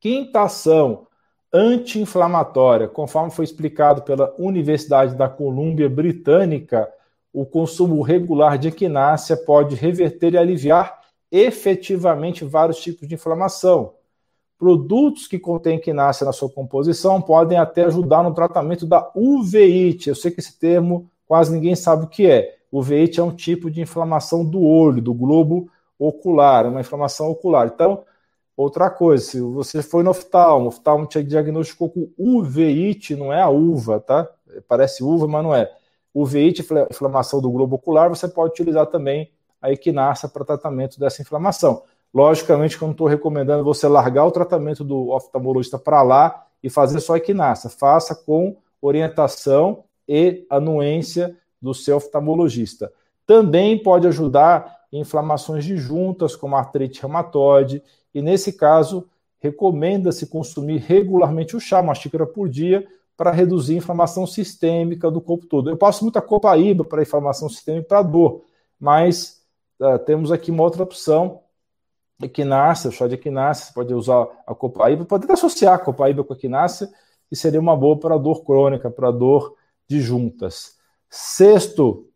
Quinta 0.00 0.42
ação 0.42 1.06
anti-inflamatória, 1.52 2.88
conforme 2.88 3.30
foi 3.30 3.44
explicado 3.44 4.02
pela 4.02 4.34
Universidade 4.38 5.14
da 5.14 5.28
Colômbia 5.28 5.88
Britânica 5.88 6.92
o 7.32 7.44
consumo 7.44 8.00
regular 8.02 8.58
de 8.58 8.68
equinácea 8.68 9.36
pode 9.36 9.74
reverter 9.74 10.34
e 10.34 10.38
aliviar 10.38 10.98
efetivamente 11.30 12.44
vários 12.44 12.78
tipos 12.78 13.06
de 13.06 13.14
inflamação. 13.14 13.94
Produtos 14.58 15.26
que 15.26 15.38
contêm 15.38 15.76
equinácea 15.76 16.24
na 16.24 16.32
sua 16.32 16.48
composição 16.48 17.20
podem 17.20 17.58
até 17.58 17.84
ajudar 17.84 18.24
no 18.24 18.34
tratamento 18.34 18.86
da 18.86 19.10
uveíte. 19.14 20.08
Eu 20.08 20.14
sei 20.14 20.30
que 20.30 20.40
esse 20.40 20.58
termo 20.58 21.08
quase 21.26 21.52
ninguém 21.52 21.76
sabe 21.76 22.04
o 22.04 22.08
que 22.08 22.26
é. 22.26 22.56
Uveíte 22.72 23.20
é 23.20 23.22
um 23.22 23.30
tipo 23.30 23.70
de 23.70 23.80
inflamação 23.80 24.44
do 24.44 24.62
olho, 24.62 25.00
do 25.00 25.14
globo 25.14 25.70
ocular, 25.98 26.66
uma 26.66 26.80
inflamação 26.80 27.30
ocular. 27.30 27.70
Então, 27.72 28.04
outra 28.56 28.90
coisa, 28.90 29.24
se 29.24 29.40
você 29.40 29.82
foi 29.82 30.02
no 30.02 30.10
oftalmo, 30.10 30.66
o 30.66 30.68
oftalmo 30.68 31.06
te 31.06 31.22
diagnosticou 31.22 31.90
com 31.90 32.10
uveíte, 32.18 33.14
não 33.14 33.32
é 33.32 33.40
a 33.40 33.48
uva, 33.48 34.00
tá? 34.00 34.28
Parece 34.66 35.04
uva, 35.04 35.28
mas 35.28 35.42
não 35.42 35.54
é 35.54 35.70
uveíte, 36.14 36.66
inflamação 36.90 37.40
do 37.40 37.50
globo 37.50 37.76
ocular, 37.76 38.08
você 38.08 38.26
pode 38.28 38.52
utilizar 38.52 38.86
também 38.86 39.30
a 39.60 39.70
equinácea 39.70 40.28
para 40.28 40.44
tratamento 40.44 40.98
dessa 40.98 41.22
inflamação. 41.22 41.82
Logicamente 42.14 42.76
que 42.76 42.82
eu 42.82 42.86
não 42.86 42.92
estou 42.92 43.06
recomendando 43.06 43.64
você 43.64 43.86
largar 43.86 44.24
o 44.24 44.30
tratamento 44.30 44.82
do 44.82 45.10
oftalmologista 45.10 45.78
para 45.78 46.02
lá 46.02 46.46
e 46.62 46.70
fazer 46.70 47.00
só 47.00 47.16
equinácea. 47.16 47.68
Faça 47.68 48.14
com 48.14 48.56
orientação 48.80 49.84
e 50.08 50.46
anuência 50.48 51.36
do 51.60 51.74
seu 51.74 51.96
oftalmologista. 51.96 52.92
Também 53.26 53.82
pode 53.82 54.06
ajudar 54.06 54.78
em 54.90 55.00
inflamações 55.00 55.64
de 55.64 55.76
juntas, 55.76 56.34
como 56.34 56.56
artrite 56.56 57.02
reumatoide, 57.02 57.82
e 58.14 58.22
nesse 58.22 58.54
caso, 58.54 59.06
recomenda-se 59.38 60.26
consumir 60.26 60.78
regularmente 60.78 61.54
o 61.54 61.60
chá, 61.60 61.80
uma 61.80 61.94
xícara 61.94 62.26
por 62.26 62.48
dia, 62.48 62.86
para 63.18 63.32
reduzir 63.32 63.74
a 63.74 63.78
inflamação 63.78 64.24
sistêmica 64.28 65.10
do 65.10 65.20
corpo 65.20 65.44
todo. 65.44 65.68
Eu 65.68 65.76
passo 65.76 66.04
muita 66.04 66.22
copaíba 66.22 66.84
para 66.84 67.02
inflamação 67.02 67.48
sistêmica 67.48 67.88
para 67.88 68.02
dor, 68.02 68.44
mas 68.78 69.42
uh, 69.80 69.98
temos 69.98 70.30
aqui 70.30 70.52
uma 70.52 70.62
outra 70.62 70.84
opção, 70.84 71.40
equinácea, 72.22 72.92
chá 72.92 73.08
de 73.08 73.16
equinácea, 73.16 73.66
você 73.66 73.72
pode 73.74 73.92
usar 73.92 74.28
a 74.46 74.54
copaíba, 74.54 75.04
pode 75.04 75.24
até 75.24 75.32
associar 75.32 75.74
a 75.74 75.78
copaíba 75.78 76.22
com 76.22 76.32
a 76.32 76.36
equinácea, 76.36 76.88
que 77.28 77.34
seria 77.34 77.58
uma 77.58 77.76
boa 77.76 77.98
para 77.98 78.16
dor 78.16 78.44
crônica, 78.44 78.88
para 78.88 79.10
dor 79.10 79.56
de 79.88 80.00
juntas. 80.00 80.76
Sexto, 81.10 82.06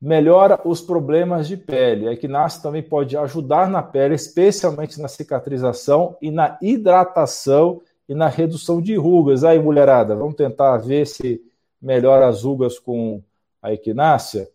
melhora 0.00 0.60
os 0.64 0.80
problemas 0.80 1.46
de 1.46 1.56
pele. 1.56 2.08
A 2.08 2.12
equinácea 2.12 2.62
também 2.62 2.82
pode 2.82 3.16
ajudar 3.16 3.70
na 3.70 3.80
pele, 3.80 4.16
especialmente 4.16 5.00
na 5.00 5.06
cicatrização 5.06 6.16
e 6.20 6.32
na 6.32 6.58
hidratação 6.60 7.80
e 8.08 8.14
na 8.14 8.28
redução 8.28 8.80
de 8.80 8.96
rugas. 8.96 9.44
Aí, 9.44 9.58
mulherada, 9.58 10.16
vamos 10.16 10.34
tentar 10.34 10.78
ver 10.78 11.06
se 11.06 11.42
melhora 11.80 12.26
as 12.26 12.42
rugas 12.42 12.78
com 12.78 13.22
a 13.60 13.72
equinácea? 13.72 14.48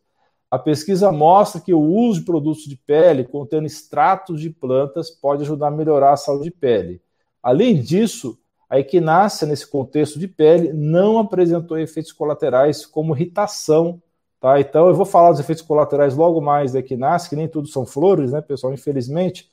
A 0.49 0.59
pesquisa 0.59 1.11
mostra 1.11 1.59
que 1.59 1.73
o 1.73 1.81
uso 1.81 2.19
de 2.19 2.25
produtos 2.25 2.65
de 2.65 2.75
pele 2.75 3.23
contendo 3.23 3.65
extratos 3.65 4.39
de 4.39 4.49
plantas 4.49 5.09
pode 5.09 5.43
ajudar 5.43 5.67
a 5.67 5.71
melhorar 5.71 6.13
a 6.13 6.17
saúde 6.17 6.45
de 6.45 6.51
pele. 6.51 7.01
Além 7.41 7.81
disso, 7.81 8.37
a 8.69 8.79
equinácea, 8.79 9.47
nesse 9.47 9.67
contexto 9.67 10.17
de 10.17 10.27
pele, 10.27 10.71
não 10.73 11.19
apresentou 11.19 11.77
efeitos 11.77 12.11
colaterais 12.11 12.85
como 12.85 13.15
irritação. 13.15 14.01
Tá? 14.39 14.59
Então, 14.59 14.87
eu 14.87 14.95
vou 14.95 15.05
falar 15.05 15.31
dos 15.31 15.39
efeitos 15.39 15.63
colaterais 15.63 16.15
logo 16.15 16.41
mais 16.41 16.73
da 16.73 16.79
equinácea, 16.79 17.29
que 17.29 17.35
nem 17.35 17.47
tudo 17.47 17.67
são 17.67 17.85
flores, 17.85 18.31
né, 18.31 18.41
pessoal? 18.41 18.73
Infelizmente, 18.73 19.51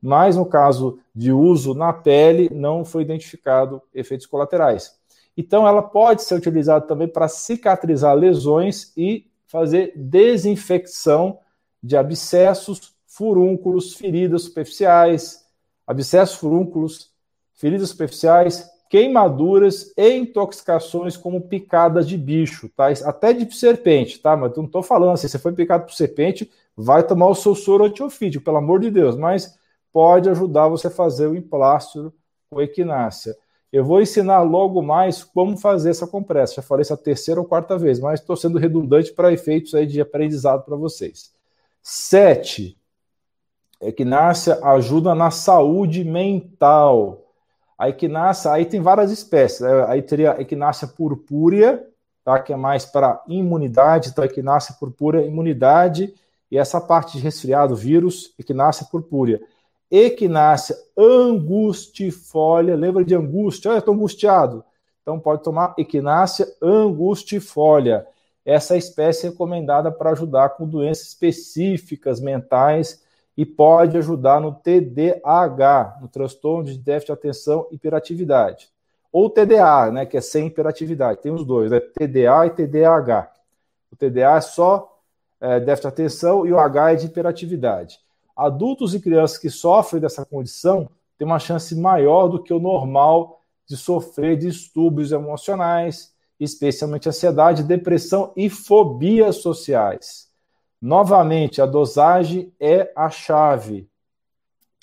mas 0.00 0.36
no 0.36 0.46
caso 0.46 0.98
de 1.14 1.32
uso 1.32 1.74
na 1.74 1.92
pele, 1.92 2.48
não 2.52 2.84
foi 2.84 3.02
identificado 3.02 3.82
efeitos 3.94 4.26
colaterais. 4.26 4.98
Então, 5.36 5.66
ela 5.66 5.82
pode 5.82 6.22
ser 6.22 6.34
utilizada 6.34 6.86
também 6.86 7.08
para 7.08 7.28
cicatrizar 7.28 8.14
lesões 8.14 8.92
e 8.96 9.26
fazer 9.46 9.92
desinfecção 9.96 11.38
de 11.82 11.96
abscessos, 11.96 12.94
furúnculos, 13.06 13.94
feridas 13.94 14.42
superficiais, 14.42 15.44
abscessos, 15.86 16.36
furúnculos, 16.36 17.10
feridas 17.54 17.88
superficiais, 17.88 18.70
queimaduras 18.88 19.92
e 19.96 20.16
intoxicações 20.16 21.16
como 21.16 21.40
picadas 21.42 22.08
de 22.08 22.16
bicho, 22.16 22.68
tá? 22.70 22.88
Até 23.04 23.32
de 23.32 23.54
serpente, 23.54 24.18
tá? 24.18 24.36
Mas 24.36 24.50
eu 24.52 24.58
não 24.58 24.66
estou 24.66 24.82
falando 24.82 25.12
assim, 25.12 25.28
você 25.28 25.38
foi 25.38 25.52
picado 25.52 25.84
por 25.84 25.94
serpente, 25.94 26.50
vai 26.76 27.02
tomar 27.02 27.28
o 27.28 27.34
seu 27.34 27.54
soro 27.54 27.84
antiofídico, 27.84 28.44
pelo 28.44 28.56
amor 28.56 28.80
de 28.80 28.90
Deus, 28.90 29.16
mas 29.16 29.56
pode 29.92 30.28
ajudar 30.28 30.68
você 30.68 30.86
a 30.86 30.90
fazer 30.90 31.26
o 31.26 31.36
emplastro 31.36 32.12
com 32.50 32.60
equinácea. 32.60 33.36
Eu 33.72 33.84
vou 33.84 34.02
ensinar 34.02 34.42
logo 34.42 34.82
mais 34.82 35.22
como 35.22 35.56
fazer 35.56 35.90
essa 35.90 36.06
compressa. 36.06 36.54
Já 36.54 36.62
falei 36.62 36.82
essa 36.82 36.96
terceira 36.96 37.40
ou 37.40 37.46
quarta 37.46 37.78
vez, 37.78 38.00
mas 38.00 38.20
estou 38.20 38.36
sendo 38.36 38.58
redundante 38.58 39.12
para 39.12 39.32
efeitos 39.32 39.74
aí 39.74 39.86
de 39.86 40.00
aprendizado 40.00 40.64
para 40.64 40.76
vocês. 40.76 41.32
Sete, 41.80 42.76
equinácia 43.80 44.58
ajuda 44.64 45.14
na 45.14 45.30
saúde 45.30 46.04
mental. 46.04 47.28
A 47.78 47.88
equinácia, 47.88 48.50
aí 48.50 48.66
tem 48.66 48.80
várias 48.80 49.12
espécies. 49.12 49.60
Né? 49.60 49.84
Aí 49.86 50.02
teria 50.02 50.32
a 50.32 50.40
equinácia 50.40 50.88
purpúrea, 50.88 51.86
tá? 52.24 52.40
que 52.40 52.52
é 52.52 52.56
mais 52.56 52.84
para 52.84 53.22
imunidade. 53.28 54.10
Então, 54.10 54.24
a 54.24 54.26
equinácia 54.26 54.74
purpúrea, 54.80 55.24
imunidade. 55.24 56.12
E 56.50 56.58
essa 56.58 56.80
parte 56.80 57.16
de 57.16 57.22
resfriado, 57.22 57.76
vírus, 57.76 58.34
equinácia 58.36 58.84
purpúrea 58.90 59.40
equinácea 59.90 60.76
angustifólia. 60.96 62.76
Lembra 62.76 63.04
de 63.04 63.14
angústia? 63.14 63.70
Olha, 63.70 63.78
estou 63.78 63.94
angustiado. 63.94 64.64
Então 65.02 65.18
pode 65.18 65.42
tomar 65.42 65.74
equinácea 65.76 66.46
angustifólia. 66.62 68.06
Essa 68.44 68.76
espécie 68.76 69.26
é 69.26 69.30
recomendada 69.30 69.90
para 69.90 70.10
ajudar 70.10 70.50
com 70.50 70.66
doenças 70.66 71.08
específicas 71.08 72.20
mentais 72.20 73.02
e 73.36 73.44
pode 73.44 73.96
ajudar 73.96 74.40
no 74.40 74.54
TDAH, 74.54 75.98
no 76.00 76.08
transtorno 76.08 76.64
de 76.64 76.78
déficit 76.78 77.06
de 77.06 77.12
atenção 77.12 77.66
e 77.70 77.74
hiperatividade. 77.74 78.68
Ou 79.12 79.28
TDA, 79.28 79.90
né, 79.90 80.06
que 80.06 80.16
é 80.16 80.20
sem 80.20 80.46
hiperatividade. 80.46 81.20
Tem 81.20 81.32
os 81.32 81.44
dois, 81.44 81.70
né, 81.70 81.80
TDA 81.80 82.46
e 82.46 82.50
TDAH. 82.50 83.30
O 83.90 83.96
TDA 83.96 84.36
é 84.36 84.40
só 84.40 85.00
é, 85.40 85.58
déficit 85.58 85.82
de 85.82 85.88
atenção 85.88 86.46
e 86.46 86.52
o 86.52 86.58
H 86.58 86.92
é 86.92 86.94
de 86.94 87.06
hiperatividade 87.06 87.98
adultos 88.36 88.94
e 88.94 89.00
crianças 89.00 89.38
que 89.38 89.50
sofrem 89.50 90.00
dessa 90.00 90.24
condição 90.24 90.88
têm 91.18 91.26
uma 91.26 91.38
chance 91.38 91.74
maior 91.74 92.28
do 92.28 92.42
que 92.42 92.52
o 92.52 92.58
normal 92.58 93.42
de 93.68 93.76
sofrer 93.76 94.36
distúrbios 94.36 95.12
emocionais, 95.12 96.12
especialmente 96.38 97.08
ansiedade, 97.08 97.62
depressão 97.62 98.32
e 98.36 98.48
fobias 98.48 99.36
sociais. 99.36 100.28
Novamente, 100.80 101.60
a 101.60 101.66
dosagem 101.66 102.52
é 102.58 102.90
a 102.96 103.10
chave. 103.10 103.86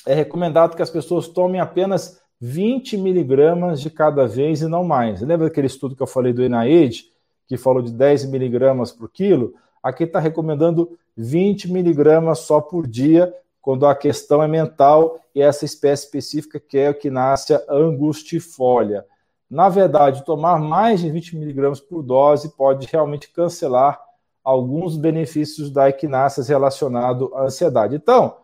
É 0.06 0.13
recomendado 0.13 0.75
que 0.75 0.82
as 0.82 0.89
pessoas 0.89 1.27
tomem 1.27 1.60
apenas 1.60 2.22
20 2.39 2.98
miligramas 2.98 3.82
de 3.82 3.89
cada 3.89 4.27
vez 4.27 4.62
e 4.62 4.68
não 4.68 4.84
mais. 4.84 5.22
Lembra 5.22 5.48
aquele 5.48 5.68
estudo 5.68 5.96
que 5.96 6.04
eu 6.04 6.08
falei 6.08 6.32
do 6.32 6.48
NIH, 6.48 7.06
que 7.48 7.58
falou 7.58 7.82
de 7.82 7.92
10 7.92 8.30
miligramas 8.30 8.92
por 8.92 9.10
quilo? 9.10 9.56
Aqui 9.88 10.03
está 10.03 10.20
recomendando 10.20 10.98
20 11.15 11.72
miligramas 11.72 12.39
só 12.39 12.60
por 12.60 12.86
dia, 12.86 13.34
quando 13.62 13.86
a 13.86 13.96
questão 13.96 14.44
é 14.44 14.48
mental 14.48 15.17
e 15.34 15.41
essa 15.41 15.63
espécie 15.63 16.03
específica 16.03 16.60
que 16.60 16.77
é 16.77 16.88
a 16.88 16.91
equinácea 16.91 17.63
angustifolia. 17.70 19.06
Na 19.50 19.70
verdade, 19.70 20.25
tomar 20.25 20.60
mais 20.60 21.00
de 21.00 21.10
20 21.10 21.38
miligramas 21.38 21.79
por 21.79 22.03
dose 22.03 22.50
pode 22.50 22.86
realmente 22.86 23.32
cancelar 23.32 23.98
alguns 24.44 24.98
benefícios 24.98 25.72
da 25.72 25.88
equinácea 25.88 26.44
relacionado 26.44 27.32
à 27.34 27.44
ansiedade. 27.44 27.96
Então, 27.96 28.39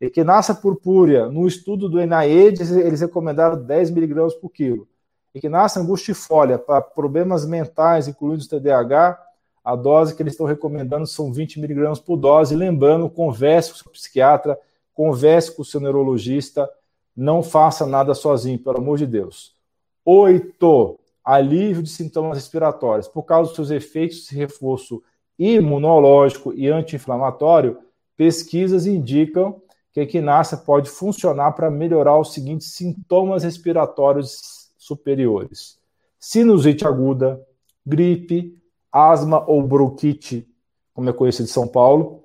equinácea 0.00 0.54
purpúrea, 0.54 1.26
no 1.26 1.48
estudo 1.48 1.88
do 1.88 1.98
NIH, 1.98 2.62
eles 2.78 3.00
recomendaram 3.00 3.60
10 3.60 3.90
miligramas 3.90 4.36
por 4.36 4.50
quilo. 4.50 4.86
Equinácea 5.34 5.82
angustifolia, 5.82 6.60
para 6.60 6.80
problemas 6.80 7.44
mentais, 7.44 8.06
incluindo 8.06 8.44
o 8.44 8.48
TDAH, 8.48 9.25
a 9.66 9.74
dose 9.74 10.14
que 10.14 10.22
eles 10.22 10.34
estão 10.34 10.46
recomendando 10.46 11.08
são 11.08 11.32
20 11.32 11.58
miligramas 11.58 11.98
por 11.98 12.16
dose. 12.16 12.54
Lembrando, 12.54 13.10
converse 13.10 13.70
com 13.70 13.74
o 13.74 13.82
seu 13.82 13.90
psiquiatra, 13.90 14.56
converse 14.94 15.50
com 15.50 15.62
o 15.62 15.64
seu 15.64 15.80
neurologista, 15.80 16.70
não 17.16 17.42
faça 17.42 17.84
nada 17.84 18.14
sozinho, 18.14 18.60
pelo 18.60 18.78
amor 18.78 18.96
de 18.96 19.08
Deus. 19.08 19.56
Oito, 20.04 21.00
alívio 21.24 21.82
de 21.82 21.90
sintomas 21.90 22.38
respiratórios. 22.38 23.08
Por 23.08 23.24
causa 23.24 23.48
dos 23.48 23.56
seus 23.56 23.72
efeitos 23.72 24.28
de 24.28 24.36
reforço 24.36 25.02
imunológico 25.36 26.54
e 26.54 26.68
anti-inflamatório, 26.68 27.78
pesquisas 28.16 28.86
indicam 28.86 29.60
que 29.92 29.98
a 29.98 30.04
equinácea 30.04 30.58
pode 30.58 30.88
funcionar 30.88 31.50
para 31.52 31.72
melhorar 31.72 32.16
os 32.20 32.32
seguintes 32.32 32.68
sintomas 32.68 33.42
respiratórios 33.42 34.70
superiores: 34.78 35.76
sinusite 36.20 36.86
aguda, 36.86 37.44
gripe, 37.84 38.56
asma 38.96 39.44
ou 39.46 39.62
bronquite, 39.62 40.48
como 40.94 41.10
é 41.10 41.12
conhecido 41.12 41.44
em 41.44 41.52
São 41.52 41.68
Paulo, 41.68 42.24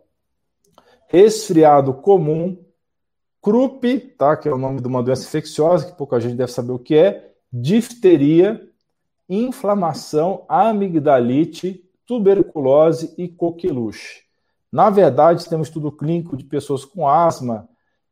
resfriado 1.08 1.94
comum, 1.94 2.58
croup, 3.42 3.84
tá, 4.18 4.38
que 4.38 4.48
é 4.48 4.54
o 4.54 4.58
nome 4.58 4.80
de 4.80 4.88
uma 4.88 5.04
doença 5.04 5.28
infecciosa, 5.28 5.86
que 5.86 5.98
pouca 5.98 6.20
gente 6.22 6.36
deve 6.36 6.52
saber 6.52 6.72
o 6.72 6.80
que 6.80 6.96
é, 6.96 7.34
difteria, 7.52 8.66
inflamação, 9.28 10.46
amigdalite, 10.48 11.84
tuberculose 12.06 13.14
e 13.18 13.28
coqueluche. 13.28 14.22
Na 14.72 14.90
verdade, 14.90 15.50
temos 15.50 15.68
estudo 15.68 15.92
clínico 15.92 16.38
de 16.38 16.46
pessoas 16.46 16.86
com 16.86 17.06
asma, 17.08 17.68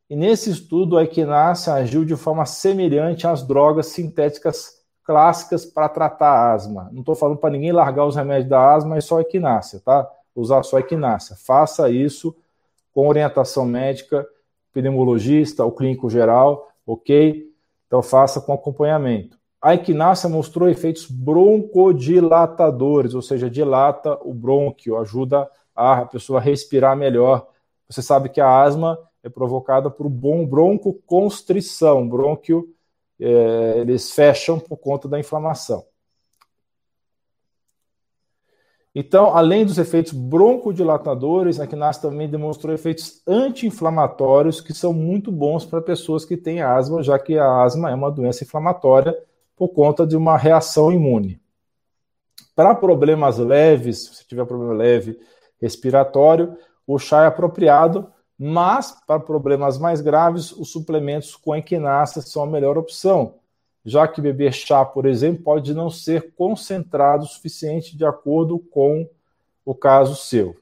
e 0.10 0.15
nesse 0.15 0.50
estudo 0.50 0.98
a 0.98 1.04
equinácea 1.04 1.76
agiu 1.76 2.04
de 2.04 2.17
forma 2.17 2.45
semelhante 2.45 3.26
às 3.26 3.41
drogas 3.41 3.88
sintéticas 3.88 4.79
clássicas 5.10 5.65
para 5.65 5.89
tratar 5.89 6.54
asma. 6.54 6.88
Não 6.91 7.00
estou 7.00 7.15
falando 7.15 7.39
para 7.39 7.50
ninguém 7.50 7.72
largar 7.72 8.06
os 8.06 8.15
remédios 8.15 8.48
da 8.48 8.76
asma 8.76 8.95
e 8.95 9.02
só 9.02 9.19
equinácea, 9.19 9.82
tá? 9.84 10.08
Usar 10.36 10.62
só 10.62 10.78
equinácea. 10.78 11.36
Faça 11.36 11.89
isso 11.89 12.36
com 12.93 13.08
orientação 13.08 13.65
médica, 13.65 14.24
pneumologista 14.72 15.65
ou 15.65 15.72
clínico 15.72 16.12
geral, 16.12 16.69
ok? 16.86 17.52
Então 17.88 18.04
faça 18.04 18.39
com 18.39 18.54
acompanhamento. 18.54 19.36
A 19.60 19.74
equinácea 19.74 20.30
mostrou 20.30 20.69
efeitos 20.69 21.08
broncodilatadores, 21.08 23.15
ou 23.15 23.24
seja, 23.24 23.50
dilata 23.50 24.15
o 24.22 24.32
brônquio, 24.32 24.95
ajuda 24.95 25.50
a 25.76 26.06
pessoa 26.06 26.38
a 26.38 26.43
respirar 26.43 26.95
melhor. 26.95 27.48
Você 27.89 28.04
sabe 28.04 28.30
que 28.30 28.39
a 28.39 28.62
asma 28.62 29.00
é 29.24 29.30
provocada 29.30 29.89
por 29.89 30.08
bom 30.08 30.45
broncoconstrição, 30.45 32.08
brônquio 32.08 32.69
é, 33.19 33.79
eles 33.79 34.12
fecham 34.12 34.60
por 34.60 34.77
conta 34.77 35.08
da 35.08 35.19
inflamação. 35.19 35.86
Então, 38.93 39.36
além 39.36 39.65
dos 39.65 39.77
efeitos 39.77 40.12
broncodilatadores, 40.12 41.60
a 41.60 41.67
quinase 41.67 42.01
também 42.01 42.27
demonstrou 42.27 42.73
efeitos 42.73 43.21
anti-inflamatórios 43.27 44.62
que 44.62 44.73
são 44.73 44.91
muito 44.91 45.32
bons 45.32 45.63
para 45.63 45.79
pessoas 45.79 46.25
que 46.25 46.36
têm 46.36 46.62
asma, 46.62 47.03
já 47.03 47.19
que 47.19 47.38
a 47.38 47.62
asma 47.62 47.91
é 47.91 47.93
uma 47.93 48.12
doença 48.12 48.43
inflamatória 48.43 49.15
por 49.55 49.69
conta 49.69 50.08
de 50.08 50.17
uma 50.17 50.38
reação 50.38 50.91
imune. 50.91 51.39
Para 52.55 52.73
problemas 52.73 53.38
leves, 53.38 54.10
se 54.17 54.27
tiver 54.27 54.45
problema 54.45 54.73
leve 54.73 55.19
respiratório, 55.62 56.58
o 56.88 56.97
chá 56.97 57.23
é 57.23 57.27
apropriado 57.27 58.12
mas, 58.39 58.95
para 59.06 59.19
problemas 59.19 59.78
mais 59.78 59.99
graves, 59.99 60.54
os 60.54 60.71
suplementos 60.71 61.36
com 61.36 61.54
equinácea 61.54 62.21
são 62.21 62.41
a 62.41 62.47
melhor 62.47 62.78
opção, 62.78 63.36
já 63.84 64.08
que 64.08 64.21
beber 64.21 64.54
chá, 64.54 64.86
por 64.86 65.06
exemplo, 65.06 65.43
pode 65.43 65.73
não 65.73 65.89
ser 65.89 66.34
concentrado 66.36 67.25
o 67.25 67.28
suficiente 67.28 67.97
de 67.97 68.06
acordo 68.06 68.58
com 68.58 69.10
o 69.65 69.75
caso 69.75 70.15
seu. 70.15 70.56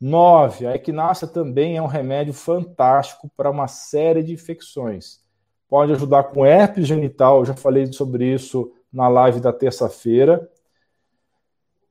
9. 0.00 0.66
A 0.66 0.74
equinácea 0.74 1.28
também 1.28 1.76
é 1.76 1.82
um 1.82 1.86
remédio 1.86 2.32
fantástico 2.32 3.30
para 3.36 3.50
uma 3.50 3.68
série 3.68 4.22
de 4.22 4.32
infecções. 4.32 5.20
Pode 5.68 5.92
ajudar 5.92 6.24
com 6.24 6.46
herpes 6.46 6.86
genital, 6.86 7.40
eu 7.40 7.44
já 7.44 7.54
falei 7.54 7.92
sobre 7.92 8.32
isso 8.32 8.72
na 8.92 9.06
live 9.06 9.38
da 9.38 9.52
terça-feira. 9.52 10.50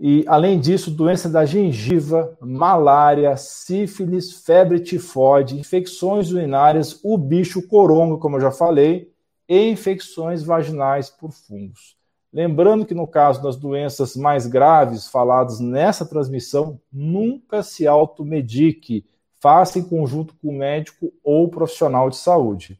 E, 0.04 0.26
além 0.28 0.60
disso, 0.60 0.90
doença 0.90 1.30
da 1.30 1.46
gengiva, 1.46 2.36
malária, 2.42 3.38
sífilis, 3.38 4.32
febre 4.44 4.80
tifoide, 4.80 5.60
infecções 5.60 6.32
urinárias, 6.32 7.00
o 7.04 7.16
bicho 7.20 7.68
coronga, 7.68 8.18
como 8.18 8.38
eu 8.38 8.42
já 8.42 8.50
falei, 8.50 9.14
e 9.48 9.70
infecções 9.70 10.42
vaginais 10.42 11.12
por 11.12 11.32
fungos. 11.32 11.96
Lembrando 12.34 12.84
que 12.84 12.96
no 12.96 13.06
caso 13.06 13.44
das 13.44 13.56
doenças 13.56 14.16
mais 14.16 14.48
graves 14.48 15.08
faladas 15.08 15.60
nessa 15.60 16.04
transmissão, 16.04 16.80
nunca 16.92 17.62
se 17.62 17.86
automedique, 17.86 19.06
faça 19.40 19.78
em 19.78 19.84
conjunto 19.84 20.34
com 20.42 20.48
o 20.48 20.58
médico 20.58 21.14
ou 21.24 21.48
profissional 21.48 22.10
de 22.10 22.18
saúde. 22.18 22.80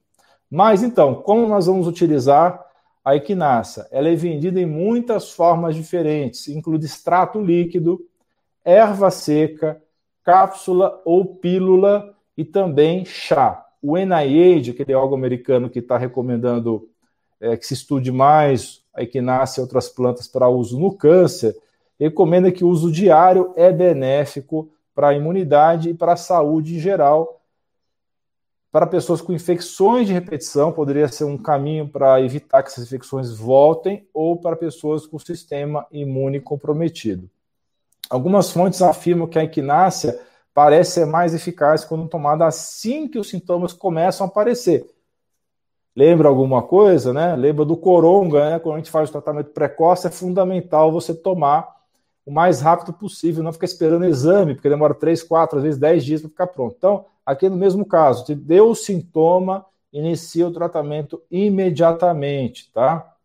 Mas 0.50 0.82
então, 0.82 1.14
como 1.14 1.48
nós 1.48 1.68
vamos 1.68 1.86
utilizar 1.86 2.66
a 3.04 3.16
equinácea. 3.16 3.88
Ela 3.92 4.10
é 4.10 4.16
vendida 4.16 4.60
em 4.60 4.66
muitas 4.66 5.32
formas 5.32 5.76
diferentes, 5.76 6.48
inclui 6.48 6.80
extrato 6.80 7.42
líquido, 7.42 8.00
erva 8.64 9.10
seca, 9.10 9.82
cápsula 10.24 11.02
ou 11.04 11.36
pílula 11.36 12.16
e 12.38 12.46
também 12.46 13.04
chá. 13.06 13.66
O 13.82 13.98
NIH, 13.98 14.72
aquele 14.72 14.94
órgão 14.94 15.18
americano 15.18 15.70
que 15.70 15.80
está 15.80 15.98
recomendando 15.98 16.88
é, 17.40 17.58
que 17.58 17.66
se 17.66 17.74
estude 17.74 18.12
mais 18.12 18.84
a 18.94 19.02
equinácea 19.02 19.62
e 19.62 19.64
outras 19.64 19.90
plantas 19.90 20.28
para 20.28 20.48
uso 20.48 20.80
no 20.80 20.96
câncer, 20.96 21.58
recomenda 22.00 22.52
que 22.52 22.64
o 22.64 22.68
uso 22.68 22.92
diário 22.92 23.52
é 23.56 23.72
benéfico 23.72 24.72
para 24.94 25.10
a 25.10 25.14
imunidade 25.14 25.90
e 25.90 25.94
para 25.94 26.14
a 26.14 26.18
saúde 26.18 26.76
em 26.76 26.80
geral, 26.80 27.41
Para 28.72 28.88
pessoas 28.88 29.20
com 29.20 29.34
infecções 29.34 30.08
de 30.08 30.14
repetição, 30.14 30.72
poderia 30.72 31.08
ser 31.10 31.26
um 31.26 31.38
caminho 31.38 31.90
para 31.90 32.22
evitar 32.22 32.64
que 32.64 32.70
essas 32.70 32.86
infecções 32.86 33.36
voltem, 33.36 34.08
ou 34.14 34.38
para 34.38 34.56
pessoas 34.56 35.06
com 35.06 35.20
sistema 35.20 35.86
imune 35.92 36.40
comprometido. 36.40 37.30
Algumas 38.10 38.50
fontes 38.50 38.82
afirmam 38.82 39.28
que 39.28 39.38
a 39.38 39.44
equinácea 39.44 40.20
parece 40.54 40.92
ser 40.92 41.06
mais 41.06 41.34
eficaz 41.34 41.84
quando 41.84 42.08
tomada 42.08 42.46
assim 42.46 43.08
que 43.08 43.20
os 43.20 43.30
sintomas 43.30 43.74
começam 43.74 44.26
a 44.26 44.30
aparecer. 44.30 44.86
Lembra 45.94 46.30
alguma 46.30 46.62
coisa, 46.62 47.12
né? 47.12 47.36
Lembra 47.36 47.66
do 47.66 47.76
coronga, 47.76 48.52
né? 48.52 48.60
Quando 48.60 48.76
a 48.76 48.78
gente 48.78 48.92
faz 48.92 49.10
o 49.10 49.12
tratamento 49.12 49.52
precoce, 49.52 50.08
é 50.08 50.10
fundamental 50.10 50.92
você 50.92 51.14
tomar 51.14 51.68
o 52.26 52.32
mais 52.32 52.62
rápido 52.62 52.94
possível, 52.94 53.44
não 53.44 53.52
ficar 53.52 53.66
esperando 53.66 54.06
exame, 54.06 54.56
porque 54.56 54.70
demora 54.70 54.94
3, 54.94 55.24
4, 55.24 55.58
às 55.58 55.64
vezes 55.64 55.80
10 55.80 56.06
dias 56.06 56.22
para 56.22 56.30
ficar 56.30 56.48
pronto. 56.48 56.76
Então, 56.78 57.06
aqui 57.26 57.50
no 57.50 57.56
mesmo 57.56 57.86
caso, 57.86 58.26
te 58.26 58.36
deu 58.36 58.70
o 58.70 58.76
sintoma, 58.76 59.66
inicia 59.92 60.48
o 60.48 60.52
tratamento 60.52 61.22
imediatamente, 61.30 62.72
tá? 62.74 63.16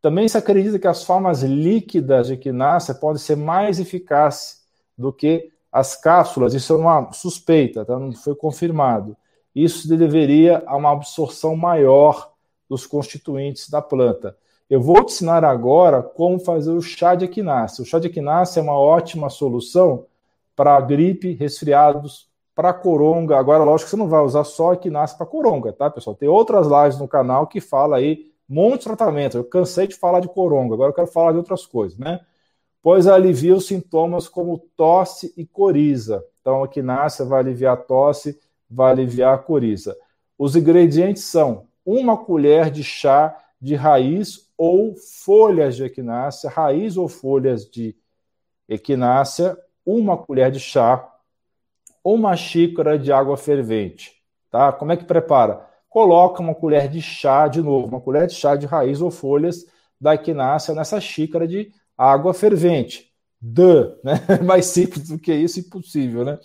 Também 0.00 0.26
se 0.26 0.36
acredita 0.36 0.78
que 0.78 0.88
as 0.88 1.04
formas 1.04 1.42
líquidas 1.42 2.26
de 2.26 2.34
equinácea 2.34 2.94
podem 2.94 3.22
ser 3.22 3.36
mais 3.36 3.78
eficazes 3.78 4.62
do 4.98 5.12
que 5.12 5.52
as 5.70 5.96
cápsulas. 5.96 6.54
Isso 6.54 6.72
é 6.72 6.76
uma 6.76 7.12
suspeita, 7.12 7.84
tá? 7.84 7.98
não 7.98 8.12
foi 8.12 8.34
confirmado. 8.34 9.16
Isso 9.54 9.88
deveria 9.88 10.62
a 10.66 10.76
uma 10.76 10.90
absorção 10.90 11.56
maior 11.56 12.32
dos 12.68 12.86
constituintes 12.86 13.70
da 13.70 13.80
planta. 13.80 14.36
Eu 14.68 14.80
vou 14.80 15.04
te 15.04 15.12
ensinar 15.12 15.44
agora 15.44 16.02
como 16.02 16.38
fazer 16.40 16.70
o 16.70 16.80
chá 16.80 17.14
de 17.14 17.26
equinácea. 17.26 17.82
O 17.82 17.86
chá 17.86 17.98
de 17.98 18.08
equinácea 18.08 18.60
é 18.60 18.62
uma 18.62 18.78
ótima 18.78 19.28
solução 19.28 20.06
para 20.56 20.80
gripe, 20.80 21.34
resfriados, 21.34 22.28
para 22.62 22.72
coronga. 22.72 23.36
Agora, 23.36 23.64
lógico 23.64 23.86
que 23.86 23.90
você 23.90 23.96
não 23.96 24.08
vai 24.08 24.22
usar 24.22 24.44
só 24.44 24.72
equinácea 24.72 25.16
para 25.16 25.26
coronga, 25.26 25.72
tá, 25.72 25.90
pessoal? 25.90 26.14
Tem 26.14 26.28
outras 26.28 26.68
lives 26.68 26.96
no 26.96 27.08
canal 27.08 27.48
que 27.48 27.60
fala 27.60 27.96
aí 27.96 28.30
monte 28.48 28.82
de 28.82 28.84
tratamento. 28.84 29.36
Eu 29.36 29.42
cansei 29.42 29.88
de 29.88 29.96
falar 29.96 30.20
de 30.20 30.28
coronga, 30.28 30.74
agora 30.74 30.90
eu 30.90 30.94
quero 30.94 31.08
falar 31.08 31.32
de 31.32 31.38
outras 31.38 31.66
coisas, 31.66 31.98
né? 31.98 32.20
Pois 32.80 33.08
alivia 33.08 33.56
os 33.56 33.66
sintomas 33.66 34.28
como 34.28 34.58
tosse 34.76 35.34
e 35.36 35.44
coriza. 35.44 36.24
Então, 36.40 36.62
a 36.62 36.66
equinácea 36.66 37.24
vai 37.24 37.40
aliviar 37.40 37.74
a 37.74 37.76
tosse, 37.76 38.38
vai 38.70 38.92
aliviar 38.92 39.34
a 39.34 39.38
coriza. 39.38 39.96
Os 40.38 40.54
ingredientes 40.54 41.24
são 41.24 41.66
uma 41.84 42.16
colher 42.16 42.70
de 42.70 42.84
chá 42.84 43.36
de 43.60 43.74
raiz 43.74 44.48
ou 44.56 44.94
folhas 44.94 45.74
de 45.74 45.82
equinácea, 45.82 46.48
raiz 46.48 46.96
ou 46.96 47.08
folhas 47.08 47.68
de 47.68 47.96
equinácea, 48.68 49.58
uma 49.84 50.16
colher 50.16 50.50
de 50.52 50.60
chá, 50.60 51.11
uma 52.04 52.36
xícara 52.36 52.98
de 52.98 53.12
água 53.12 53.36
fervente. 53.36 54.12
Tá? 54.50 54.72
Como 54.72 54.92
é 54.92 54.96
que 54.96 55.04
prepara? 55.04 55.72
coloca 55.92 56.40
uma 56.40 56.54
colher 56.54 56.88
de 56.88 57.02
chá, 57.02 57.46
de 57.46 57.60
novo, 57.60 57.86
uma 57.86 58.00
colher 58.00 58.26
de 58.26 58.32
chá 58.32 58.56
de 58.56 58.64
raiz 58.64 59.02
ou 59.02 59.10
folhas 59.10 59.66
da 60.00 60.14
equinácea 60.14 60.74
nessa 60.74 60.98
xícara 60.98 61.46
de 61.46 61.70
água 61.96 62.32
fervente. 62.32 63.12
Duh, 63.38 63.94
né? 64.02 64.14
Mais 64.42 64.66
simples 64.66 65.08
do 65.08 65.18
que 65.18 65.34
isso, 65.34 65.60
impossível, 65.60 66.24
né? 66.24 66.38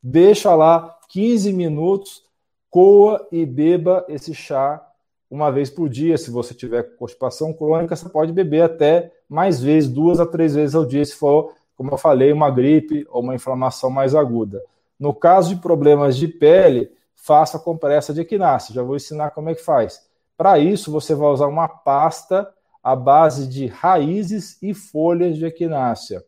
Deixa 0.00 0.54
lá 0.54 0.96
15 1.10 1.52
minutos, 1.52 2.22
coa 2.70 3.26
e 3.32 3.44
beba 3.44 4.06
esse 4.08 4.32
chá 4.34 4.80
uma 5.28 5.50
vez 5.50 5.68
por 5.68 5.88
dia. 5.88 6.16
Se 6.16 6.30
você 6.30 6.54
tiver 6.54 6.94
constipação 6.96 7.52
crônica, 7.52 7.96
você 7.96 8.08
pode 8.08 8.32
beber 8.32 8.62
até 8.62 9.12
mais 9.28 9.60
vezes, 9.60 9.90
duas 9.90 10.20
a 10.20 10.26
três 10.26 10.54
vezes 10.54 10.76
ao 10.76 10.86
dia, 10.86 11.04
se 11.04 11.16
for, 11.16 11.52
como 11.76 11.90
eu 11.90 11.98
falei, 11.98 12.32
uma 12.32 12.50
gripe 12.50 13.04
ou 13.10 13.20
uma 13.20 13.34
inflamação 13.34 13.90
mais 13.90 14.14
aguda. 14.14 14.62
No 14.98 15.14
caso 15.14 15.54
de 15.54 15.60
problemas 15.60 16.16
de 16.16 16.28
pele, 16.28 16.90
faça 17.14 17.58
compressa 17.58 18.12
de 18.12 18.20
equinácea. 18.20 18.74
Já 18.74 18.82
vou 18.82 18.96
ensinar 18.96 19.30
como 19.30 19.50
é 19.50 19.54
que 19.54 19.62
faz. 19.62 20.06
Para 20.36 20.58
isso, 20.58 20.90
você 20.90 21.14
vai 21.14 21.28
usar 21.28 21.46
uma 21.46 21.68
pasta 21.68 22.52
à 22.82 22.96
base 22.96 23.46
de 23.46 23.66
raízes 23.66 24.60
e 24.60 24.74
folhas 24.74 25.36
de 25.36 25.44
equinácea. 25.44 26.24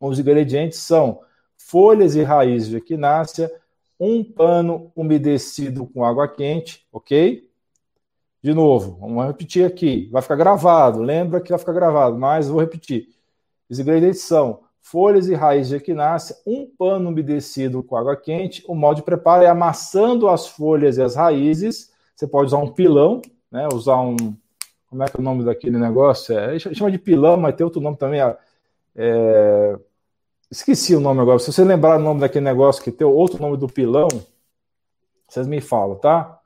Os 0.00 0.18
ingredientes 0.18 0.78
são 0.78 1.20
folhas 1.56 2.14
e 2.14 2.22
raízes 2.22 2.68
de 2.68 2.76
equinácea, 2.76 3.50
um 3.98 4.22
pano 4.22 4.92
umedecido 4.94 5.86
com 5.86 6.04
água 6.04 6.28
quente, 6.28 6.86
ok? 6.92 7.50
De 8.42 8.54
novo, 8.54 8.98
vamos 9.00 9.26
repetir 9.26 9.66
aqui. 9.66 10.08
Vai 10.12 10.22
ficar 10.22 10.36
gravado, 10.36 11.00
lembra 11.00 11.40
que 11.40 11.50
vai 11.50 11.58
ficar 11.58 11.72
gravado, 11.72 12.16
mas 12.16 12.48
vou 12.48 12.60
repetir. 12.60 13.08
Os 13.68 13.80
ingredientes 13.80 14.22
são 14.22 14.60
folhas 14.86 15.26
e 15.26 15.34
raízes 15.34 15.70
de 15.70 15.76
equinácea, 15.76 16.36
um 16.46 16.64
pano 16.64 17.08
umedecido 17.08 17.82
com 17.82 17.96
água 17.96 18.14
quente. 18.14 18.62
O 18.68 18.74
modo 18.74 18.98
de 18.98 19.02
preparo 19.02 19.42
é 19.42 19.48
amassando 19.48 20.28
as 20.28 20.46
folhas 20.46 20.96
e 20.96 21.02
as 21.02 21.16
raízes. 21.16 21.90
Você 22.14 22.24
pode 22.24 22.46
usar 22.46 22.58
um 22.58 22.72
pilão, 22.72 23.20
né? 23.50 23.66
Usar 23.74 24.00
um. 24.00 24.16
Como 24.88 25.02
é 25.02 25.06
que 25.06 25.16
é 25.16 25.20
o 25.20 25.22
nome 25.24 25.44
daquele 25.44 25.76
negócio? 25.76 26.38
É, 26.38 26.56
chama 26.58 26.92
de 26.92 26.98
pilão, 26.98 27.36
mas 27.36 27.56
tem 27.56 27.64
outro 27.64 27.80
nome 27.80 27.96
também. 27.96 28.20
É, 28.20 28.38
é, 28.94 29.76
esqueci 30.48 30.94
o 30.94 31.00
nome 31.00 31.20
agora. 31.20 31.40
Se 31.40 31.52
você 31.52 31.64
lembrar 31.64 31.98
o 31.98 32.02
nome 32.02 32.20
daquele 32.20 32.44
negócio 32.44 32.80
que 32.80 32.92
tem 32.92 33.04
outro 33.04 33.42
nome 33.42 33.56
do 33.56 33.66
pilão, 33.66 34.06
vocês 35.26 35.48
me 35.48 35.60
falam, 35.60 35.96
tá? 35.96 36.40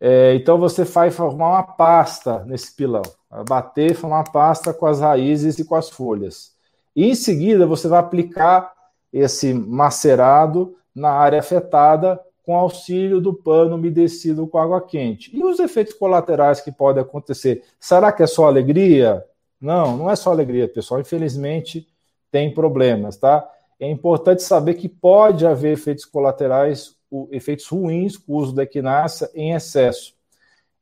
É, 0.00 0.34
então 0.34 0.58
você 0.58 0.84
vai 0.84 1.10
formar 1.10 1.50
uma 1.50 1.62
pasta 1.64 2.42
nesse 2.46 2.74
pilão. 2.74 3.02
Bater, 3.46 3.94
formar 3.94 4.20
uma 4.20 4.32
pasta 4.32 4.72
com 4.72 4.86
as 4.86 5.00
raízes 5.00 5.58
e 5.58 5.64
com 5.66 5.74
as 5.74 5.90
folhas. 5.90 6.58
Em 7.02 7.14
seguida 7.14 7.66
você 7.66 7.88
vai 7.88 7.98
aplicar 7.98 8.74
esse 9.12 9.54
macerado 9.54 10.76
na 10.94 11.10
área 11.10 11.40
afetada 11.40 12.20
com 12.44 12.54
auxílio 12.54 13.20
do 13.20 13.32
pano 13.32 13.76
umedecido 13.76 14.46
com 14.46 14.58
água 14.58 14.80
quente. 14.80 15.34
E 15.34 15.42
os 15.42 15.58
efeitos 15.58 15.94
colaterais 15.94 16.60
que 16.60 16.70
podem 16.70 17.02
acontecer? 17.02 17.64
Será 17.78 18.12
que 18.12 18.22
é 18.22 18.26
só 18.26 18.46
alegria? 18.46 19.24
Não, 19.60 19.96
não 19.96 20.10
é 20.10 20.16
só 20.16 20.30
alegria, 20.30 20.68
pessoal. 20.68 21.00
Infelizmente, 21.00 21.86
tem 22.30 22.52
problemas, 22.52 23.16
tá? 23.16 23.48
É 23.78 23.88
importante 23.88 24.42
saber 24.42 24.74
que 24.74 24.88
pode 24.88 25.46
haver 25.46 25.72
efeitos 25.72 26.04
colaterais, 26.04 26.96
efeitos 27.30 27.66
ruins 27.66 28.16
com 28.16 28.34
o 28.34 28.36
uso 28.36 28.54
da 28.54 28.64
equinácea 28.64 29.30
em 29.34 29.52
excesso. 29.52 30.14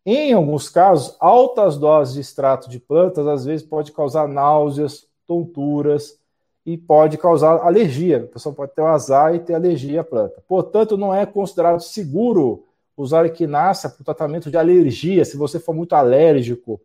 Em 0.05 0.33
alguns 0.33 0.69
casos, 0.69 1.17
altas 1.21 1.77
doses 1.77 2.15
de 2.15 2.21
extrato 2.21 2.69
de 2.69 2.81
plantas 2.81 3.27
às 3.27 3.45
vezes 3.45 3.65
pode 3.65 3.93
causar 3.93 4.27
náuseas, 4.27 5.08
tonturas 5.29 6.19
e 6.67 6.77
pode 6.77 7.17
causar 7.17 7.59
alergia. 7.59 8.25
A 8.25 8.33
pessoa 8.33 8.55
pode 8.55 8.73
ter 8.75 8.83
um 8.83 8.87
azar 8.87 9.35
e 9.35 9.39
ter 9.39 9.55
alergia 9.55 10.01
à 10.01 10.05
planta. 10.05 10.43
Portanto, 10.49 10.97
não 10.97 11.15
é 11.15 11.25
considerado 11.25 11.81
seguro 11.81 12.65
usar 12.97 13.25
equinácea 13.25 13.89
para 13.89 14.01
o 14.01 14.05
tratamento 14.05 14.51
de 14.51 14.57
alergia. 14.57 15.25
Se 15.25 15.37
você 15.37 15.61
for 15.61 15.75
muito 15.75 15.95
alérgico, 15.95 16.81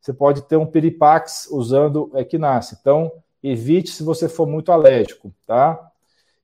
você 0.00 0.12
pode 0.12 0.42
ter 0.42 0.56
um 0.56 0.66
peripax 0.66 1.48
usando 1.50 2.10
equinácea. 2.14 2.76
Então, 2.80 3.12
evite 3.42 3.90
se 3.90 4.02
você 4.02 4.28
for 4.28 4.46
muito 4.46 4.72
alérgico, 4.72 5.32
tá? 5.46 5.80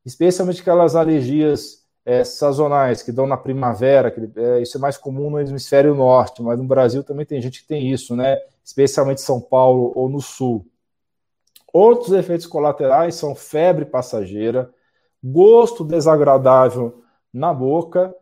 Especialmente 0.04 0.60
aquelas 0.60 0.94
alergias 0.94 1.82
é, 2.04 2.24
sazonais 2.24 3.02
que 3.02 3.12
dão 3.12 3.26
na 3.26 3.36
primavera, 3.36 4.10
que, 4.10 4.20
é, 4.36 4.62
isso 4.62 4.76
é 4.76 4.80
mais 4.80 4.96
comum 4.96 5.30
no 5.30 5.40
hemisfério 5.40 5.94
norte, 5.94 6.42
mas 6.42 6.58
no 6.58 6.64
Brasil 6.64 7.04
também 7.04 7.26
tem 7.26 7.40
gente 7.40 7.62
que 7.62 7.68
tem 7.68 7.90
isso, 7.90 8.16
né? 8.16 8.38
Especialmente 8.64 9.20
São 9.20 9.40
Paulo 9.40 9.92
ou 9.94 10.08
no 10.08 10.20
sul. 10.20 10.66
Outros 11.72 12.12
efeitos 12.12 12.46
colaterais 12.46 13.14
são 13.14 13.34
febre 13.34 13.84
passageira, 13.84 14.70
gosto 15.22 15.84
desagradável 15.84 17.02
na 17.32 17.54
boca 17.54 18.14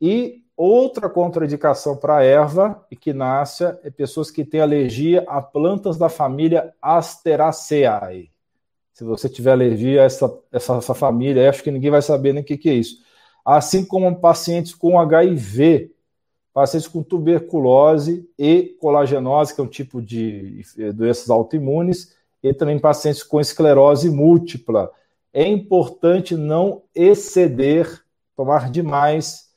e 0.00 0.42
outra 0.56 1.08
contraindicação 1.08 1.96
para 1.96 2.22
erva 2.22 2.84
equinácea 2.90 3.78
é 3.82 3.90
pessoas 3.90 4.30
que 4.30 4.44
têm 4.44 4.60
alergia 4.60 5.24
a 5.28 5.40
plantas 5.40 5.96
da 5.96 6.08
família 6.08 6.74
Asteraceae. 6.82 8.30
Se 8.92 9.04
você 9.04 9.28
tiver 9.28 9.52
alergia 9.52 10.02
a 10.02 10.04
essa, 10.04 10.38
essa, 10.50 10.74
essa 10.74 10.94
família, 10.94 11.48
acho 11.48 11.62
que 11.62 11.70
ninguém 11.70 11.90
vai 11.90 12.02
saber 12.02 12.32
nem 12.32 12.42
o 12.42 12.44
que, 12.44 12.58
que 12.58 12.68
é 12.68 12.74
isso. 12.74 12.98
Assim 13.44 13.84
como 13.84 14.20
pacientes 14.20 14.74
com 14.74 14.98
HIV, 14.98 15.92
pacientes 16.52 16.88
com 16.88 17.02
tuberculose 17.02 18.28
e 18.36 18.76
colagenose, 18.80 19.54
que 19.54 19.60
é 19.60 19.64
um 19.64 19.68
tipo 19.68 20.02
de 20.02 20.62
doenças 20.92 21.30
autoimunes, 21.30 22.17
e 22.42 22.52
também 22.54 22.78
pacientes 22.78 23.22
com 23.22 23.40
esclerose 23.40 24.10
múltipla. 24.10 24.90
É 25.32 25.46
importante 25.46 26.36
não 26.36 26.82
exceder, 26.94 28.02
tomar 28.36 28.70
demais 28.70 29.48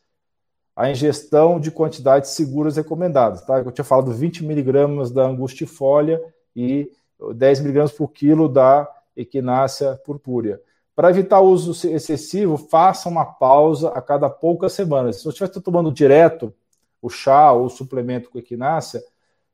a 0.76 0.90
ingestão 0.90 1.60
de 1.60 1.70
quantidades 1.70 2.32
seguras 2.32 2.76
recomendadas. 2.76 3.42
Tá? 3.46 3.60
Eu 3.60 3.72
tinha 3.72 3.86
falado 3.86 4.12
20 4.12 4.44
miligramas 4.44 5.12
da 5.12 5.24
angustifolia 5.24 6.22
e 6.56 6.92
10 7.36 7.60
miligramas 7.62 7.92
por 7.92 8.10
quilo 8.12 8.50
da 8.50 8.90
equinácea 9.16 10.00
purpúrea. 10.04 10.60
Para 10.96 11.10
evitar 11.10 11.40
o 11.40 11.50
uso 11.50 11.88
excessivo, 11.88 12.58
faça 12.58 13.08
uma 13.08 13.26
pausa 13.26 13.90
a 13.90 14.02
cada 14.02 14.30
poucas 14.30 14.74
semanas. 14.74 15.18
Se 15.18 15.24
você 15.24 15.44
estiver 15.44 15.64
tomando 15.64 15.92
direto 15.92 16.54
o 17.02 17.10
chá 17.10 17.52
ou 17.52 17.66
o 17.66 17.70
suplemento 17.70 18.30
com 18.30 18.38
equinácea, 18.38 19.02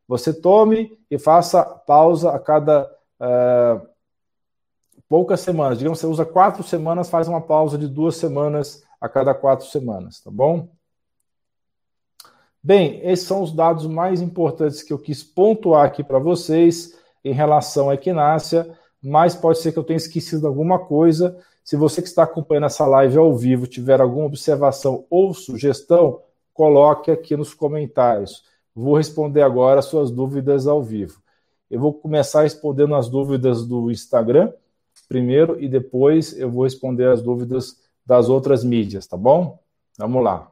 você 0.07 0.33
tome 0.33 0.97
e 1.09 1.17
faça 1.17 1.63
pausa 1.63 2.31
a 2.31 2.39
cada 2.39 2.89
uh, 3.21 3.87
poucas 5.07 5.41
semanas. 5.41 5.77
Digamos, 5.77 5.99
você 5.99 6.07
usa 6.07 6.25
quatro 6.25 6.63
semanas, 6.63 7.09
faz 7.09 7.27
uma 7.27 7.41
pausa 7.41 7.77
de 7.77 7.87
duas 7.87 8.15
semanas 8.15 8.83
a 8.99 9.07
cada 9.07 9.33
quatro 9.33 9.67
semanas, 9.67 10.19
tá 10.21 10.31
bom? 10.31 10.69
Bem, 12.61 12.99
esses 13.03 13.25
são 13.25 13.41
os 13.41 13.53
dados 13.53 13.85
mais 13.85 14.21
importantes 14.21 14.83
que 14.83 14.91
eu 14.91 14.99
quis 14.99 15.23
pontuar 15.23 15.85
aqui 15.85 16.03
para 16.03 16.19
vocês 16.19 16.97
em 17.23 17.31
relação 17.31 17.89
à 17.89 17.93
equinácia, 17.93 18.69
mas 19.01 19.35
pode 19.35 19.59
ser 19.59 19.71
que 19.71 19.79
eu 19.79 19.83
tenha 19.83 19.97
esquecido 19.97 20.47
alguma 20.47 20.79
coisa. 20.79 21.37
Se 21.63 21.75
você 21.75 22.01
que 22.01 22.07
está 22.07 22.23
acompanhando 22.23 22.65
essa 22.65 22.85
live 22.85 23.17
ao 23.17 23.33
vivo 23.35 23.67
tiver 23.67 24.01
alguma 24.01 24.25
observação 24.25 25.05
ou 25.09 25.33
sugestão, 25.33 26.21
coloque 26.53 27.11
aqui 27.11 27.37
nos 27.37 27.53
comentários. 27.53 28.43
Vou 28.75 28.97
responder 28.97 29.43
agora 29.43 29.79
as 29.79 29.85
suas 29.85 30.11
dúvidas 30.11 30.67
ao 30.67 30.83
vivo. 30.83 31.21
Eu 31.69 31.79
vou 31.79 31.93
começar 31.93 32.43
respondendo 32.43 32.95
as 32.95 33.09
dúvidas 33.09 33.65
do 33.65 33.91
Instagram 33.91 34.51
primeiro 35.07 35.61
e 35.61 35.69
depois 35.69 36.37
eu 36.37 36.51
vou 36.51 36.63
responder 36.63 37.07
as 37.07 37.21
dúvidas 37.21 37.81
das 38.05 38.29
outras 38.29 38.63
mídias, 38.63 39.07
tá 39.07 39.17
bom? 39.17 39.59
Vamos 39.97 40.23
lá. 40.23 40.51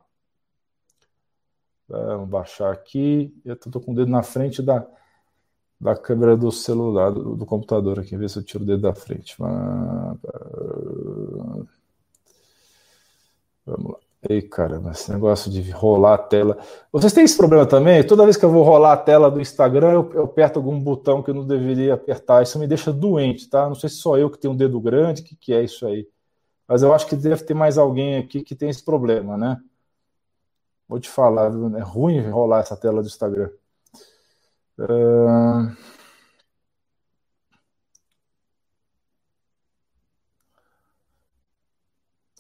Vamos 1.88 2.30
baixar 2.30 2.72
aqui. 2.72 3.34
Eu 3.46 3.54
estou 3.54 3.82
com 3.82 3.92
o 3.92 3.96
dedo 3.96 4.10
na 4.10 4.24
frente 4.24 4.62
da, 4.62 4.86
da 5.80 5.96
câmera 5.96 6.36
do 6.36 6.52
celular, 6.52 7.12
do, 7.12 7.36
do 7.36 7.46
computador 7.46 8.00
aqui, 8.00 8.18
ver 8.18 8.30
se 8.30 8.40
eu 8.40 8.44
tiro 8.44 8.64
o 8.64 8.68
dedo 8.68 8.82
da 8.82 8.94
frente. 8.94 9.36
Vamos 9.38 10.20
lá. 13.66 14.05
Ei, 14.28 14.42
caramba, 14.42 14.92
esse 14.92 15.12
negócio 15.12 15.52
de 15.52 15.70
rolar 15.70 16.16
a 16.16 16.18
tela. 16.18 16.58
Vocês 16.92 17.14
têm 17.14 17.24
esse 17.24 17.38
problema 17.38 17.66
também? 17.66 18.06
Toda 18.06 18.24
vez 18.24 18.36
que 18.36 18.44
eu 18.44 18.50
vou 18.50 18.64
rolar 18.64 18.94
a 18.94 18.98
tela 18.98 19.30
do 19.30 19.40
Instagram, 19.40 19.92
eu, 19.92 20.12
eu 20.14 20.24
aperto 20.24 20.58
algum 20.58 20.80
botão 20.80 21.22
que 21.22 21.30
eu 21.30 21.34
não 21.36 21.46
deveria 21.46 21.94
apertar. 21.94 22.42
Isso 22.42 22.58
me 22.58 22.68
deixa 22.68 22.92
doente, 22.92 23.48
tá? 23.48 23.68
Não 23.68 23.76
sei 23.76 23.88
se 23.90 23.98
só 23.98 24.18
eu 24.18 24.30
que 24.30 24.40
tenho 24.40 24.54
um 24.54 24.58
dedo 24.58 24.80
grande, 24.80 25.22
o 25.22 25.26
que, 25.26 25.36
que 25.36 25.54
é 25.54 25.64
isso 25.64 25.86
aí. 25.86 26.08
Mas 26.68 26.82
eu 26.82 26.94
acho 26.94 27.06
que 27.08 27.16
deve 27.16 27.44
ter 27.44 27.54
mais 27.54 27.78
alguém 27.78 28.18
aqui 28.18 28.42
que 28.42 28.56
tem 28.56 28.70
esse 28.70 28.84
problema, 28.84 29.38
né? 29.38 29.60
Vou 30.88 31.00
te 31.00 31.10
falar, 31.10 31.52
é 31.78 31.82
ruim 31.82 32.20
rolar 32.30 32.62
essa 32.62 32.76
tela 32.76 33.02
do 33.02 33.08
Instagram. 33.08 33.50
Uh... 34.80 35.76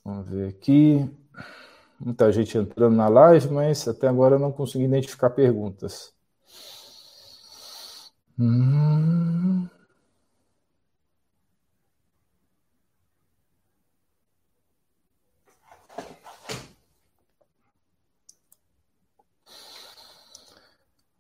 Vamos 0.04 0.28
ver 0.30 0.50
aqui. 0.50 1.25
Muita 1.99 2.31
gente 2.31 2.58
entrando 2.58 2.95
na 2.95 3.08
live, 3.08 3.49
mas 3.49 3.88
até 3.88 4.08
agora 4.08 4.36
eu 4.36 4.39
não 4.39 4.51
consegui 4.51 4.86
identificar 4.86 5.29
perguntas. 5.29 6.13
Hum... 8.38 9.67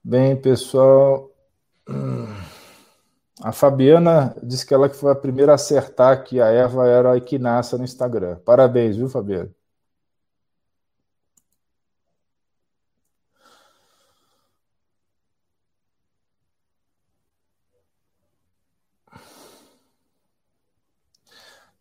Bem, 0.03 0.39
pessoal, 0.39 1.31
a 3.41 3.51
Fabiana 3.51 4.35
disse 4.43 4.65
que 4.65 4.73
ela 4.73 4.89
que 4.89 4.95
foi 4.95 5.11
a 5.11 5.15
primeira 5.15 5.51
a 5.51 5.55
acertar 5.55 6.23
que 6.23 6.41
a 6.41 6.47
Eva 6.47 6.87
era 6.87 7.13
a 7.13 7.17
equinácia 7.17 7.77
no 7.77 7.83
Instagram. 7.83 8.37
Parabéns, 8.45 8.95
viu, 8.95 9.09
Fabiana? 9.09 9.49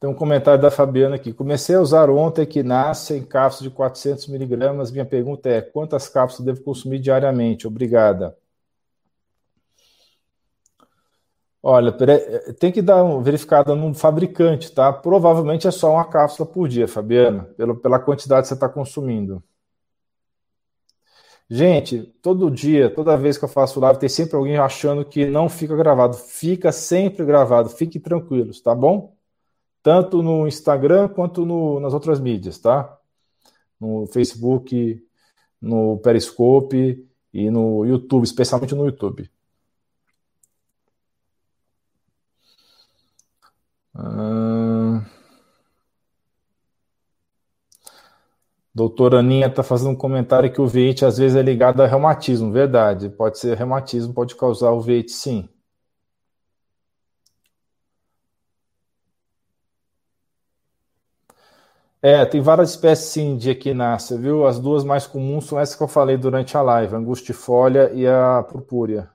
Tem 0.04 0.10
um 0.10 0.14
comentário 0.14 0.60
da 0.60 0.70
Fabiana 0.70 1.16
aqui. 1.16 1.32
Comecei 1.32 1.76
a 1.76 1.80
usar 1.80 2.10
ontem 2.10 2.44
que 2.44 2.62
nasce 2.62 3.14
em 3.14 3.24
cápsulas 3.24 3.70
de 3.70 3.74
400 3.74 4.26
miligramas. 4.26 4.90
Minha 4.90 5.06
pergunta 5.06 5.48
é: 5.48 5.62
quantas 5.62 6.10
cápsulas 6.10 6.44
devo 6.44 6.62
consumir 6.62 6.98
diariamente? 6.98 7.66
Obrigada. 7.66 8.36
Olha, 11.62 11.90
tem 12.60 12.70
que 12.70 12.82
dar 12.82 13.02
uma 13.02 13.22
verificada 13.22 13.74
no 13.74 13.94
fabricante, 13.94 14.70
tá? 14.70 14.92
Provavelmente 14.92 15.66
é 15.66 15.70
só 15.70 15.92
uma 15.92 16.04
cápsula 16.04 16.46
por 16.46 16.68
dia, 16.68 16.86
Fabiana, 16.86 17.44
pela, 17.56 17.74
pela 17.74 17.98
quantidade 17.98 18.42
que 18.42 18.48
você 18.48 18.54
está 18.54 18.68
consumindo. 18.68 19.42
Gente, 21.48 22.02
todo 22.20 22.50
dia, 22.50 22.90
toda 22.94 23.16
vez 23.16 23.38
que 23.38 23.44
eu 23.46 23.48
faço 23.48 23.80
live, 23.80 23.98
tem 23.98 24.10
sempre 24.10 24.36
alguém 24.36 24.58
achando 24.58 25.02
que 25.02 25.24
não 25.24 25.48
fica 25.48 25.74
gravado. 25.74 26.14
Fica 26.14 26.70
sempre 26.72 27.24
gravado, 27.24 27.70
fiquem 27.70 28.02
tranquilos, 28.02 28.60
tá 28.60 28.74
bom? 28.74 29.13
Tanto 29.84 30.22
no 30.22 30.48
Instagram 30.48 31.08
quanto 31.10 31.44
no, 31.46 31.78
nas 31.78 31.92
outras 31.94 32.18
mídias, 32.18 32.58
tá? 32.58 32.98
No 33.78 34.06
Facebook, 34.06 35.06
no 35.60 35.98
Periscope 35.98 37.06
e 37.32 37.50
no 37.50 37.84
YouTube, 37.84 38.24
especialmente 38.24 38.74
no 38.74 38.86
YouTube. 38.86 39.30
Ah, 43.94 45.04
doutora 48.74 49.18
Aninha 49.20 49.46
está 49.48 49.62
fazendo 49.62 49.90
um 49.90 49.96
comentário 49.96 50.52
que 50.52 50.60
o 50.60 50.66
veite 50.66 51.04
às 51.04 51.18
vezes 51.18 51.36
é 51.36 51.42
ligado 51.42 51.82
a 51.82 51.86
reumatismo. 51.86 52.50
Verdade, 52.52 53.10
pode 53.10 53.38
ser 53.38 53.56
reumatismo, 53.56 54.14
pode 54.14 54.34
causar 54.34 54.72
o 54.72 54.80
veite, 54.80 55.12
sim. 55.12 55.48
É, 62.04 62.24
tem 62.26 62.40
várias 62.42 62.70
espécies 62.70 63.06
sim 63.10 63.36
de 63.36 63.50
equinácea, 63.50 64.16
viu? 64.18 64.46
As 64.46 64.60
duas 64.60 64.84
mais 64.84 65.06
comuns 65.08 65.46
são 65.46 65.58
essas 65.58 65.74
que 65.74 65.82
eu 65.82 65.88
falei 65.88 66.16
durante 66.18 66.56
a 66.56 66.62
live, 66.62 66.94
a 66.94 66.98
angustifolia 66.98 67.90
e 67.94 68.06
a 68.06 68.42
purpúrea. 68.44 69.10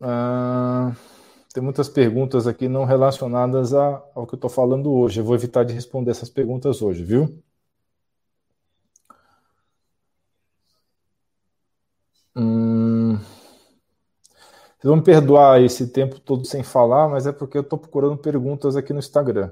Ah, 0.00 0.92
tem 1.52 1.62
muitas 1.62 1.88
perguntas 1.88 2.46
aqui 2.46 2.68
não 2.68 2.84
relacionadas 2.84 3.74
a, 3.74 4.02
ao 4.14 4.26
que 4.26 4.34
eu 4.34 4.36
estou 4.36 4.50
falando 4.50 4.92
hoje. 4.92 5.20
Eu 5.20 5.24
vou 5.24 5.34
evitar 5.34 5.64
de 5.64 5.72
responder 5.74 6.10
essas 6.12 6.30
perguntas 6.30 6.82
hoje, 6.82 7.04
viu? 7.04 7.42
Vocês 14.78 14.88
vão 14.88 14.96
me 14.96 15.02
perdoar 15.02 15.60
esse 15.60 15.88
tempo 15.88 16.20
todo 16.20 16.44
sem 16.46 16.62
falar, 16.62 17.08
mas 17.08 17.26
é 17.26 17.32
porque 17.32 17.58
eu 17.58 17.62
estou 17.62 17.78
procurando 17.78 18.16
perguntas 18.16 18.76
aqui 18.76 18.92
no 18.92 19.00
Instagram. 19.00 19.50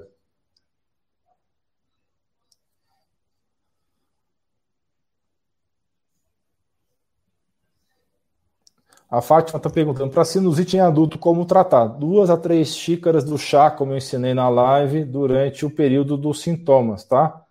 A 9.09 9.21
Fátima 9.21 9.57
está 9.57 9.69
perguntando 9.69 10.11
para 10.11 10.23
sinusite 10.23 10.77
em 10.77 10.79
adulto 10.79 11.17
como 11.19 11.45
tratar? 11.45 11.87
Duas 11.87 12.29
a 12.29 12.37
três 12.37 12.75
xícaras 12.75 13.23
do 13.25 13.37
chá, 13.37 13.69
como 13.69 13.91
eu 13.91 13.97
ensinei 13.97 14.33
na 14.33 14.47
live, 14.49 15.03
durante 15.05 15.65
o 15.65 15.69
período 15.69 16.15
dos 16.17 16.41
sintomas, 16.41 17.03
tá? 17.03 17.41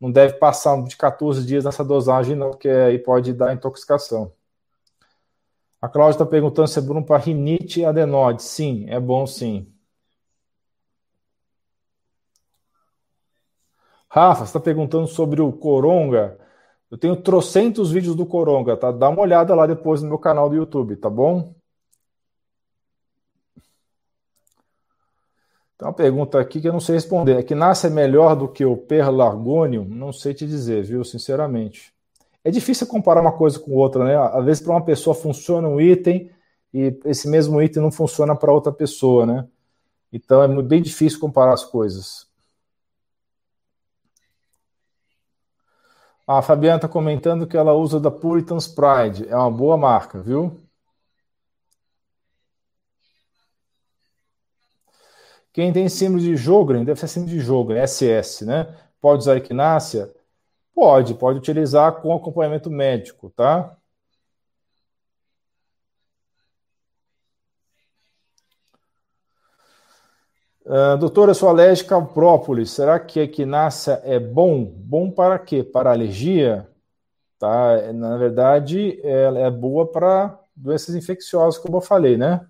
Não 0.00 0.10
deve 0.12 0.34
passar 0.34 0.82
de 0.84 0.96
14 0.96 1.46
dias 1.46 1.64
nessa 1.64 1.84
dosagem, 1.84 2.36
não, 2.36 2.50
porque 2.50 2.68
aí 2.68 2.98
pode 2.98 3.32
dar 3.32 3.54
intoxicação. 3.54 4.32
A 5.86 5.88
Cláudia 5.88 6.14
está 6.16 6.26
perguntando 6.26 6.66
se 6.66 6.80
é 6.80 6.82
bom 6.82 7.00
para 7.00 7.22
rinite 7.22 7.78
e 7.78 7.84
adenoide. 7.84 8.42
Sim, 8.42 8.86
é 8.88 8.98
bom 8.98 9.24
sim. 9.24 9.72
Rafa, 14.10 14.42
está 14.42 14.58
perguntando 14.58 15.06
sobre 15.06 15.40
o 15.40 15.52
Coronga. 15.52 16.38
Eu 16.90 16.98
tenho 16.98 17.14
trocentos 17.22 17.92
vídeos 17.92 18.16
do 18.16 18.26
Coronga, 18.26 18.76
tá? 18.76 18.90
Dá 18.90 19.08
uma 19.08 19.20
olhada 19.22 19.54
lá 19.54 19.64
depois 19.64 20.02
no 20.02 20.08
meu 20.08 20.18
canal 20.18 20.48
do 20.48 20.56
YouTube, 20.56 20.96
tá 20.96 21.08
bom? 21.08 21.54
Tem 25.78 25.86
uma 25.86 25.94
pergunta 25.94 26.40
aqui 26.40 26.60
que 26.60 26.66
eu 26.68 26.72
não 26.72 26.80
sei 26.80 26.96
responder. 26.96 27.36
É 27.38 27.42
que 27.44 27.54
nasce 27.54 27.88
melhor 27.88 28.34
do 28.34 28.48
que 28.48 28.64
o 28.64 28.76
Perlargonium? 28.76 29.84
Não 29.84 30.12
sei 30.12 30.34
te 30.34 30.46
dizer, 30.48 30.82
viu? 30.82 31.04
Sinceramente 31.04 31.95
é 32.46 32.50
difícil 32.50 32.86
comparar 32.86 33.20
uma 33.20 33.32
coisa 33.36 33.58
com 33.58 33.72
outra, 33.72 34.04
né? 34.04 34.16
Às 34.16 34.44
vezes 34.44 34.62
para 34.62 34.72
uma 34.72 34.84
pessoa 34.84 35.16
funciona 35.16 35.66
um 35.66 35.80
item 35.80 36.30
e 36.72 36.96
esse 37.04 37.28
mesmo 37.28 37.60
item 37.60 37.82
não 37.82 37.90
funciona 37.90 38.36
para 38.36 38.52
outra 38.52 38.72
pessoa, 38.72 39.26
né? 39.26 39.48
Então 40.12 40.40
é 40.40 40.62
bem 40.62 40.80
difícil 40.80 41.18
comparar 41.18 41.54
as 41.54 41.64
coisas. 41.64 42.28
A 46.24 46.40
Fabiana 46.40 46.76
está 46.76 46.86
comentando 46.88 47.48
que 47.48 47.56
ela 47.56 47.72
usa 47.74 47.98
da 47.98 48.12
Puritan's 48.12 48.68
Pride. 48.68 49.28
É 49.28 49.36
uma 49.36 49.50
boa 49.50 49.76
marca, 49.76 50.22
viu? 50.22 50.60
Quem 55.52 55.72
tem 55.72 55.88
símbolo 55.88 56.20
de 56.22 56.36
Jogren, 56.36 56.84
deve 56.84 57.00
ser 57.00 57.08
símbolo 57.08 57.32
de 57.32 57.40
Jogren, 57.40 57.82
SS, 57.84 58.44
né? 58.44 58.72
Pode 59.00 59.22
usar 59.22 59.36
equinácia? 59.36 60.14
Pode, 60.76 61.14
pode 61.14 61.38
utilizar 61.38 62.02
com 62.02 62.14
acompanhamento 62.14 62.70
médico, 62.70 63.30
tá? 63.30 63.74
Uh, 70.66 70.98
doutora, 70.98 71.30
eu 71.30 71.34
sou 71.34 71.48
alérgica 71.48 71.94
ao 71.94 72.06
própolis. 72.08 72.70
Será 72.72 73.00
que 73.00 73.18
a 73.20 73.22
equinácea 73.22 74.02
é 74.04 74.18
bom? 74.18 74.64
Bom 74.64 75.10
para 75.10 75.38
quê? 75.38 75.64
Para 75.64 75.92
alergia? 75.92 76.68
Tá? 77.38 77.72
É, 77.72 77.92
na 77.92 78.18
verdade, 78.18 79.00
ela 79.02 79.38
é 79.40 79.50
boa 79.50 79.90
para 79.90 80.38
doenças 80.54 80.94
infecciosas, 80.94 81.58
como 81.58 81.78
eu 81.78 81.80
falei, 81.80 82.18
né? 82.18 82.46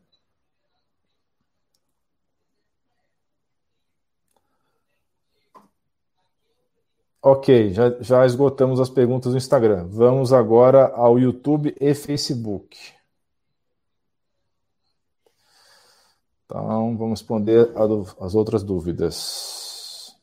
Ok, 7.29 7.73
já, 7.73 7.91
já 8.01 8.25
esgotamos 8.25 8.79
as 8.79 8.89
perguntas 8.89 9.33
no 9.33 9.37
Instagram. 9.37 9.89
Vamos 9.89 10.33
agora 10.33 10.93
ao 10.95 11.19
YouTube 11.19 11.75
e 11.81 11.93
Facebook. 11.93 12.79
Então, 16.45 16.97
vamos 16.97 17.19
responder 17.19 17.69
as 18.21 18.37
outras 18.37 18.63
dúvidas. 18.63 20.17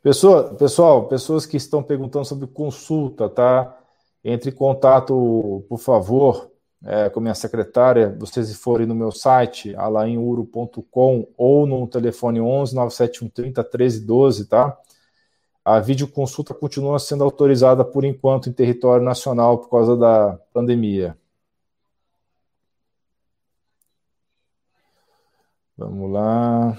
Pessoa, 0.00 0.54
pessoal, 0.54 1.08
pessoas 1.08 1.44
que 1.44 1.56
estão 1.56 1.82
perguntando 1.82 2.24
sobre 2.24 2.46
consulta, 2.46 3.28
tá? 3.28 3.76
Entre 4.22 4.50
em 4.50 4.54
contato, 4.54 5.64
por 5.68 5.78
favor, 5.78 6.52
é, 6.84 7.08
com 7.08 7.20
minha 7.20 7.34
secretária, 7.34 8.14
vocês 8.18 8.54
forem 8.54 8.86
no 8.86 8.94
meu 8.94 9.10
site, 9.10 9.74
alainuro.com 9.76 11.28
ou 11.36 11.66
no 11.66 11.86
telefone 11.86 12.40
11 12.40 12.74
97130 12.74 13.62
1312, 13.62 14.46
tá? 14.46 14.78
A 15.64 15.80
videoconsulta 15.80 16.54
continua 16.54 16.98
sendo 16.98 17.24
autorizada 17.24 17.84
por 17.84 18.04
enquanto 18.04 18.48
em 18.48 18.52
território 18.52 19.04
nacional 19.04 19.58
por 19.58 19.68
causa 19.70 19.96
da 19.96 20.38
pandemia. 20.52 21.16
Vamos 25.76 26.10
lá. 26.10 26.78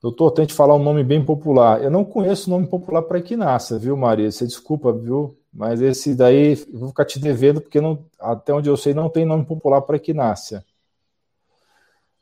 Doutor, 0.00 0.30
tente 0.32 0.52
falar 0.52 0.74
um 0.74 0.82
nome 0.82 1.02
bem 1.02 1.24
popular. 1.24 1.82
Eu 1.82 1.90
não 1.90 2.04
conheço 2.04 2.50
nome 2.50 2.66
popular 2.66 3.02
para 3.02 3.18
equinácea, 3.18 3.78
viu, 3.78 3.96
Maria? 3.96 4.30
Você 4.30 4.46
desculpa, 4.46 4.92
viu? 4.92 5.36
Mas 5.54 5.80
esse 5.80 6.14
daí 6.16 6.56
vou 6.72 6.88
ficar 6.88 7.04
te 7.04 7.20
devendo, 7.20 7.60
porque 7.60 7.80
não, 7.80 8.04
até 8.18 8.52
onde 8.52 8.68
eu 8.68 8.76
sei 8.76 8.92
não 8.92 9.08
tem 9.08 9.24
nome 9.24 9.44
popular 9.44 9.80
para 9.82 9.96
equinácea. 9.96 10.64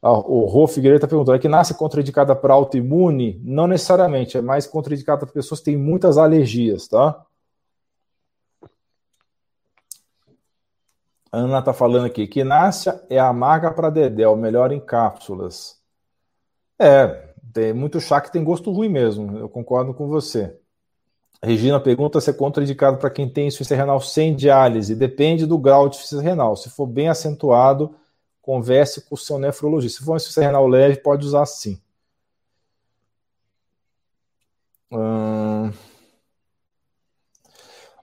Ah, 0.03 0.13
o 0.13 0.45
Rô 0.47 0.67
Figueiredo 0.67 0.97
está 0.97 1.09
perguntando: 1.09 1.35
a 1.35 1.37
equinácea 1.37 1.73
é 1.75 1.77
contraindicada 1.77 2.37
para 2.37 2.53
autoimune? 2.53 3.41
Não 3.45 3.67
necessariamente, 3.67 4.37
é 4.37 4.43
mais 4.43 4.67
contraindicada 4.67 5.25
para 5.25 5.33
pessoas 5.33 5.61
que 5.61 5.67
têm 5.67 5.77
muitas 5.79 6.19
alergias, 6.19 6.89
tá? 6.89 7.25
A 11.31 11.39
Ana 11.39 11.61
está 11.61 11.73
falando 11.73 12.07
aqui: 12.07 12.23
equinácea 12.23 13.03
é 13.09 13.19
amarga 13.19 13.73
para 13.73 13.89
dedéu, 13.89 14.37
melhor 14.37 14.73
em 14.73 14.81
cápsulas. 14.81 15.81
É, 16.79 17.33
tem 17.53 17.73
muito 17.73 18.01
chá 18.01 18.21
que 18.21 18.33
tem 18.33 18.45
gosto 18.45 18.71
ruim 18.73 18.89
mesmo, 18.89 19.39
eu 19.39 19.49
concordo 19.49 19.95
com 19.95 20.09
você. 20.09 20.59
Regina 21.45 21.81
pergunta 21.81 22.21
se 22.21 22.31
é 22.31 22.33
contraindicado 22.33 22.99
para 22.99 23.11
quem 23.11 23.29
tem 23.29 23.49
insuficiência 23.49 23.77
renal 23.77 24.01
sem 24.01 24.35
diálise. 24.35 24.95
Depende 24.95 25.45
do 25.45 25.59
grau 25.59 25.89
de 25.89 25.97
insuficiência 25.97 26.31
renal. 26.31 26.55
Se 26.57 26.71
for 26.71 26.87
bem 26.87 27.09
acentuado, 27.09 27.95
converse 28.41 29.01
com 29.03 29.17
o 29.17 29.19
seu 29.19 29.39
nefrologista. 29.39 29.99
Se 29.99 30.05
for 30.05 30.17
insuficiência 30.17 30.49
renal 30.49 30.69
leve, 30.69 30.99
pode 30.99 31.27
usar 31.27 31.47
sim. 31.47 31.81
Hum... 34.93 35.73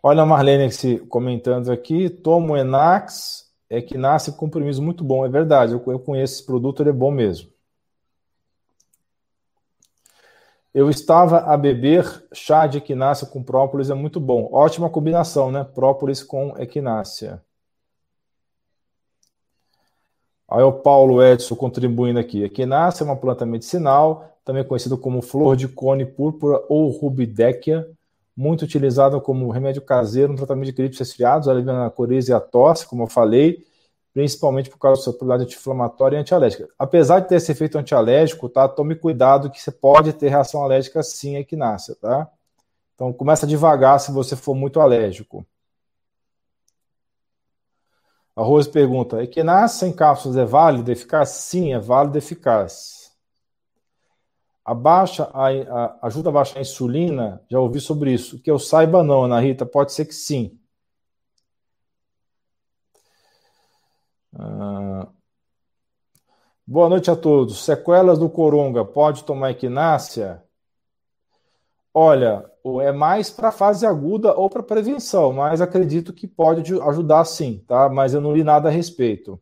Olha 0.02 0.24
a 0.24 0.26
Marlene 0.26 0.70
comentando 1.08 1.72
aqui. 1.72 2.10
Tomo 2.10 2.56
Enax, 2.58 3.50
é 3.70 3.82
que 3.82 3.98
nasce 3.98 4.32
com 4.32 4.38
comprimido 4.38 4.82
muito 4.82 5.04
bom. 5.04 5.26
É 5.26 5.30
verdade, 5.30 5.74
eu 5.74 6.00
conheço 6.00 6.36
esse 6.36 6.46
produto, 6.46 6.82
ele 6.82 6.90
é 6.90 6.94
bom 6.94 7.12
mesmo. 7.12 7.50
Eu 10.74 10.90
estava 10.90 11.40
a 11.40 11.58
beber 11.58 12.28
chá 12.32 12.68
de 12.68 12.78
equinácea 12.78 13.28
com 13.28 13.42
própolis, 13.44 13.90
é 13.90 13.96
muito 13.96 14.20
bom. 14.20 14.50
Ótima 14.52 14.90
combinação, 14.90 15.52
né? 15.52 15.64
Própolis 15.64 16.22
com 16.24 16.56
equinácea. 16.58 17.42
Aí 20.48 20.64
o 20.64 20.72
Paulo 20.72 21.24
Edson 21.24 21.56
contribuindo 21.56 22.20
aqui. 22.20 22.44
Equinácea 22.44 23.04
é 23.04 23.06
uma 23.06 23.16
planta 23.16 23.46
medicinal, 23.46 24.38
também 24.44 24.64
conhecida 24.64 24.98
como 24.98 25.22
flor 25.22 25.56
de 25.56 25.68
cone 25.68 26.06
púrpura 26.06 26.64
ou 26.68 26.90
rubidéquia, 26.90 27.88
muito 28.36 28.64
utilizada 28.64 29.20
como 29.20 29.50
remédio 29.50 29.82
caseiro 29.82 30.32
no 30.32 30.38
tratamento 30.38 30.68
de 30.68 30.72
gripes 30.72 31.00
resfriados, 31.00 31.48
aliviando 31.48 31.82
a 31.82 31.92
coriza 31.92 32.32
e 32.32 32.34
a 32.34 32.40
tosse, 32.40 32.88
como 32.88 33.04
eu 33.04 33.08
falei, 33.08 33.64
principalmente 34.14 34.70
por 34.70 34.78
causa 34.78 35.00
da 35.00 35.04
sua 35.04 35.14
propriedade 35.14 35.44
anti-inflamatória 35.44 36.18
e 36.18 36.20
antialérgica. 36.20 36.68
Apesar 36.78 37.20
de 37.20 37.30
ter 37.30 37.36
esse 37.36 37.52
efeito 37.52 37.78
antialérgico, 37.78 38.50
tá? 38.50 38.68
Tome 38.68 38.96
cuidado 38.96 39.50
que 39.50 39.62
você 39.62 39.72
pode 39.72 40.14
ter 40.14 40.30
reação 40.30 40.64
alérgica 40.64 41.04
sim 41.04 41.36
à 41.36 41.40
equinácea, 41.40 41.96
tá? 41.96 42.30
Então 42.96 43.14
começa 43.14 43.48
devagar 43.48 44.00
se 44.00 44.12
você 44.12 44.36
for 44.36 44.56
muito 44.56 44.80
alérgico. 44.80 45.46
A 48.36 48.42
Rose 48.42 48.70
pergunta: 48.70 49.24
equinácea 49.24 49.86
em 49.88 49.94
cápsulas 49.94 50.38
é 50.38 50.46
válida, 50.46 50.92
eficaz? 50.92 51.30
Sim, 51.30 51.74
é 51.74 51.80
válida 51.80 52.18
e 52.18 52.20
eficaz. 52.20 53.12
Abaixa 54.66 55.30
a, 55.34 55.48
a, 55.48 56.08
ajuda 56.08 56.30
a 56.30 56.32
baixar 56.32 56.60
a 56.60 56.62
insulina? 56.62 57.42
Já 57.50 57.60
ouvi 57.60 57.80
sobre 57.80 58.14
isso. 58.14 58.40
Que 58.40 58.52
eu 58.52 58.60
saiba, 58.60 59.04
não, 59.04 59.24
Ana 59.24 59.40
Rita, 59.40 59.66
pode 59.66 59.94
ser 59.94 60.06
que 60.06 60.14
sim. 60.14 60.59
Ah, 64.34 65.12
boa 66.66 66.88
noite 66.88 67.12
a 67.12 67.16
todos. 67.18 67.66
Sequelas 67.66 68.18
do 68.18 68.30
coronga, 68.30 68.86
pode 68.86 69.24
tomar 69.26 69.52
equinácea? 69.52 70.42
Olha, 71.94 72.46
é 72.82 72.92
mais 72.92 73.30
para 73.30 73.52
fase 73.52 73.86
aguda 73.86 74.34
ou 74.34 74.50
para 74.50 74.64
prevenção, 74.64 75.32
mas 75.34 75.62
acredito 75.62 76.12
que 76.14 76.28
pode 76.28 76.62
ajudar 76.82 77.24
sim, 77.26 77.64
tá? 77.68 77.88
Mas 77.90 78.14
eu 78.14 78.22
não 78.22 78.34
li 78.34 78.44
nada 78.44 78.70
a 78.70 78.72
respeito. 78.72 79.40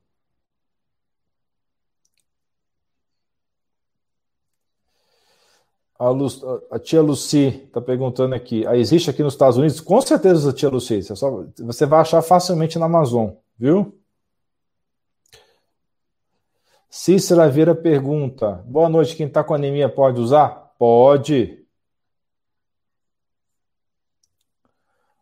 A, 5.99 6.09
Lu, 6.11 6.27
a 6.71 6.77
tia 6.79 7.01
Lucy 7.01 7.63
está 7.65 7.81
perguntando 7.81 8.35
aqui. 8.35 8.65
Ah, 8.67 8.77
existe 8.77 9.09
aqui 9.09 9.23
nos 9.23 9.33
Estados 9.33 9.57
Unidos? 9.57 9.79
Com 9.81 9.99
certeza, 10.01 10.53
tia 10.53 10.69
Lucy. 10.69 11.01
Você, 11.01 11.25
você 11.63 11.85
vai 11.87 12.01
achar 12.01 12.21
facilmente 12.21 12.77
na 12.77 12.85
Amazon, 12.85 13.31
viu? 13.57 13.97
Cícera 16.89 17.49
Vieira 17.49 17.75
pergunta: 17.75 18.63
Boa 18.65 18.89
noite, 18.89 19.15
quem 19.15 19.27
está 19.27 19.43
com 19.43 19.53
anemia 19.53 19.89
pode 19.89 20.19
usar? 20.21 20.73
Pode. 20.77 21.65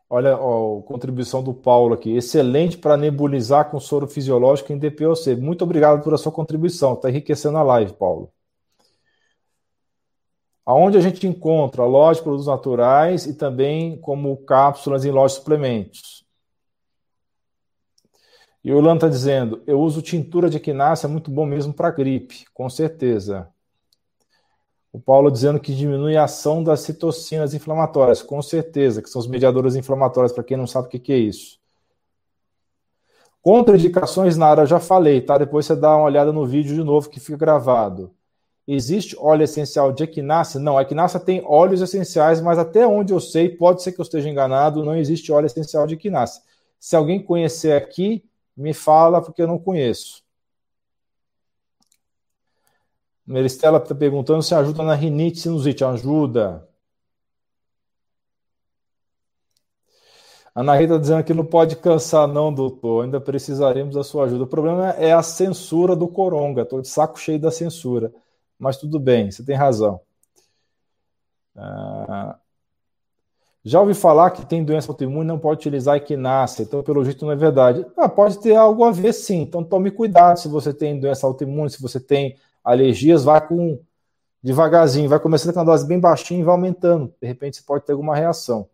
Olha 0.10 0.36
a 0.36 0.84
contribuição 0.84 1.44
do 1.44 1.54
Paulo 1.54 1.94
aqui. 1.96 2.16
Excelente 2.16 2.78
para 2.78 2.96
nebulizar 2.96 3.70
com 3.70 3.80
soro 3.80 4.08
fisiológico 4.08 4.72
em 4.72 4.78
DPOC. 4.78 5.36
Muito 5.36 5.64
obrigado 5.64 6.04
por 6.04 6.14
a 6.14 6.18
sua 6.18 6.32
contribuição. 6.32 6.94
Está 6.94 7.10
enriquecendo 7.10 7.58
a 7.58 7.64
live, 7.64 7.94
Paulo. 7.94 8.32
Aonde 10.66 10.98
a 10.98 11.02
gente 11.02 11.28
encontra 11.28 11.86
loja 11.86 12.20
de 12.20 12.24
produtos 12.24 12.48
naturais 12.48 13.26
e 13.26 13.36
também 13.36 14.00
como 14.00 14.38
cápsulas 14.46 15.06
em 15.06 15.12
lojas 15.12 15.34
de 15.34 15.38
suplementos. 15.40 16.25
E 18.66 18.74
o 18.74 18.82
Lan 18.82 18.96
está 18.96 19.08
dizendo: 19.08 19.62
eu 19.68 19.80
uso 19.80 20.02
tintura 20.02 20.50
de 20.50 20.58
equinácea, 20.58 21.08
muito 21.08 21.30
bom 21.30 21.46
mesmo 21.46 21.72
para 21.72 21.92
gripe, 21.92 22.46
com 22.52 22.68
certeza. 22.68 23.48
O 24.92 25.00
Paulo 25.00 25.30
dizendo 25.30 25.60
que 25.60 25.76
diminui 25.76 26.18
a 26.18 26.24
ação 26.24 26.64
das 26.64 26.80
citocinas 26.80 27.54
inflamatórias, 27.54 28.24
com 28.24 28.42
certeza, 28.42 29.04
que 29.04 29.10
são 29.10 29.20
os 29.20 29.28
mediadores 29.28 29.76
inflamatórios, 29.76 30.34
para 30.34 30.44
quem 30.44 30.58
não 30.58 30.66
sabe 30.66 30.88
o 30.88 30.90
que, 30.90 30.98
que 30.98 31.14
é 31.14 31.18
isso. 31.18 31.60
Contraindicações 33.40 34.36
na 34.36 34.48
área, 34.48 34.64
eu 34.64 34.68
já 34.68 34.80
falei, 34.80 35.22
tá? 35.22 35.38
Depois 35.38 35.68
você 35.68 35.76
dá 35.76 35.96
uma 35.96 36.06
olhada 36.06 36.32
no 36.32 36.48
vídeo 36.48 36.74
de 36.74 36.84
novo 36.84 37.08
que 37.08 37.20
fica 37.20 37.38
gravado. 37.38 38.16
Existe 38.68 39.16
óleo 39.20 39.44
essencial 39.44 39.92
de 39.92 40.04
equinácea? 40.04 40.60
Não, 40.60 40.76
a 40.76 40.82
equinácea 40.82 41.20
tem 41.20 41.44
óleos 41.46 41.82
essenciais, 41.82 42.42
mas 42.42 42.58
até 42.58 42.88
onde 42.88 43.14
eu 43.14 43.20
sei, 43.20 43.48
pode 43.48 43.84
ser 43.84 43.92
que 43.92 44.00
eu 44.00 44.04
esteja 44.04 44.28
enganado, 44.28 44.84
não 44.84 44.96
existe 44.96 45.32
óleo 45.32 45.46
essencial 45.46 45.86
de 45.86 45.94
equinácea. 45.94 46.42
Se 46.80 46.96
alguém 46.96 47.22
conhecer 47.22 47.74
aqui, 47.74 48.24
me 48.56 48.74
fala 48.74 49.22
porque 49.22 49.42
eu 49.42 49.48
não 49.48 49.60
conheço. 49.60 50.24
Meristela 53.26 53.80
está 53.80 53.96
perguntando 53.96 54.44
se 54.44 54.54
ajuda 54.54 54.84
na 54.84 54.94
rinite 54.94 55.40
sinusite. 55.40 55.84
Ajuda. 55.84 56.68
Ana 60.56 60.76
Rita 60.76 60.94
está 60.94 60.98
dizendo 61.02 61.24
que 61.24 61.34
não 61.34 61.46
pode 61.46 61.76
cansar, 61.76 62.28
não, 62.28 62.54
doutor. 62.54 63.04
Ainda 63.04 63.20
precisaremos 63.20 63.96
da 63.96 64.04
sua 64.04 64.26
ajuda. 64.26 64.46
O 64.46 64.48
problema 64.48 64.92
é 64.92 65.12
a 65.12 65.22
censura 65.22 65.96
do 65.96 66.08
coronga. 66.08 66.62
Estou 66.62 66.82
de 66.82 66.88
saco 66.88 67.20
cheio 67.20 67.40
da 67.40 67.52
censura. 67.52 68.14
Mas 68.58 68.78
tudo 68.78 69.00
bem, 69.00 69.32
você 69.32 69.44
tem 69.44 69.56
razão. 69.56 70.00
Ah, 71.56 72.40
Já 73.66 73.82
ouvi 73.82 73.96
falar 73.96 74.30
que 74.30 74.46
tem 74.46 74.64
doença 74.64 74.92
autoimune 74.92 75.28
não 75.28 75.40
pode 75.40 75.58
utilizar 75.60 75.96
equinácea, 75.98 76.62
então 76.62 76.84
pelo 76.84 77.04
jeito 77.04 77.26
não 77.26 77.32
é 77.32 77.36
verdade. 77.36 77.84
Ah, 77.98 78.08
pode 78.08 78.40
ter 78.40 78.56
algo 78.56 78.84
a 78.84 78.92
ver 78.92 79.12
sim, 79.12 79.42
então 79.42 79.64
tome 79.64 79.90
cuidado 79.90 80.38
se 80.38 80.48
você 80.48 80.72
tem 80.72 81.00
doença 81.00 81.26
autoimune, 81.26 81.72
se 81.72 81.82
você 81.82 82.00
tem 82.00 82.38
alergias, 82.64 83.24
vá 83.24 83.42
com 83.42 83.80
devagarzinho, 84.44 85.10
vai 85.10 85.20
começando 85.20 85.54
com 85.54 85.62
a 85.62 85.64
dose 85.64 85.88
bem 85.88 86.00
baixinha 86.00 86.42
e 86.42 86.44
vai 86.44 86.54
aumentando. 86.54 87.12
De 87.20 87.28
repente 87.28 87.58
você 87.58 87.64
pode 87.64 87.86
ter 87.86 87.94
alguma 87.94 88.16
reação. 88.16 88.70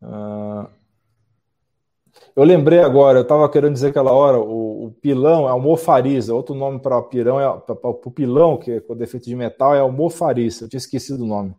Ah, 0.00 0.68
eu 2.34 2.44
lembrei 2.44 2.80
agora, 2.80 3.18
eu 3.18 3.22
estava 3.22 3.48
querendo 3.50 3.74
dizer 3.74 3.88
aquela 3.88 4.12
hora, 4.12 4.38
o, 4.38 4.86
o 4.86 4.90
pilão 4.92 5.46
é 5.46 5.50
almofariza, 5.50 6.34
outro 6.34 6.54
nome 6.54 6.80
para 6.80 7.00
pirão 7.02 7.40
é 7.40 7.60
para 7.60 7.90
o 7.90 8.10
pilão, 8.10 8.56
que 8.58 8.72
é 8.72 8.80
com 8.80 8.96
defeito 8.96 9.26
de 9.26 9.36
metal, 9.36 9.74
é 9.74 9.80
almofariza. 9.80 10.64
Eu 10.64 10.68
tinha 10.68 10.78
esquecido 10.78 11.24
o 11.24 11.26
nome. 11.26 11.54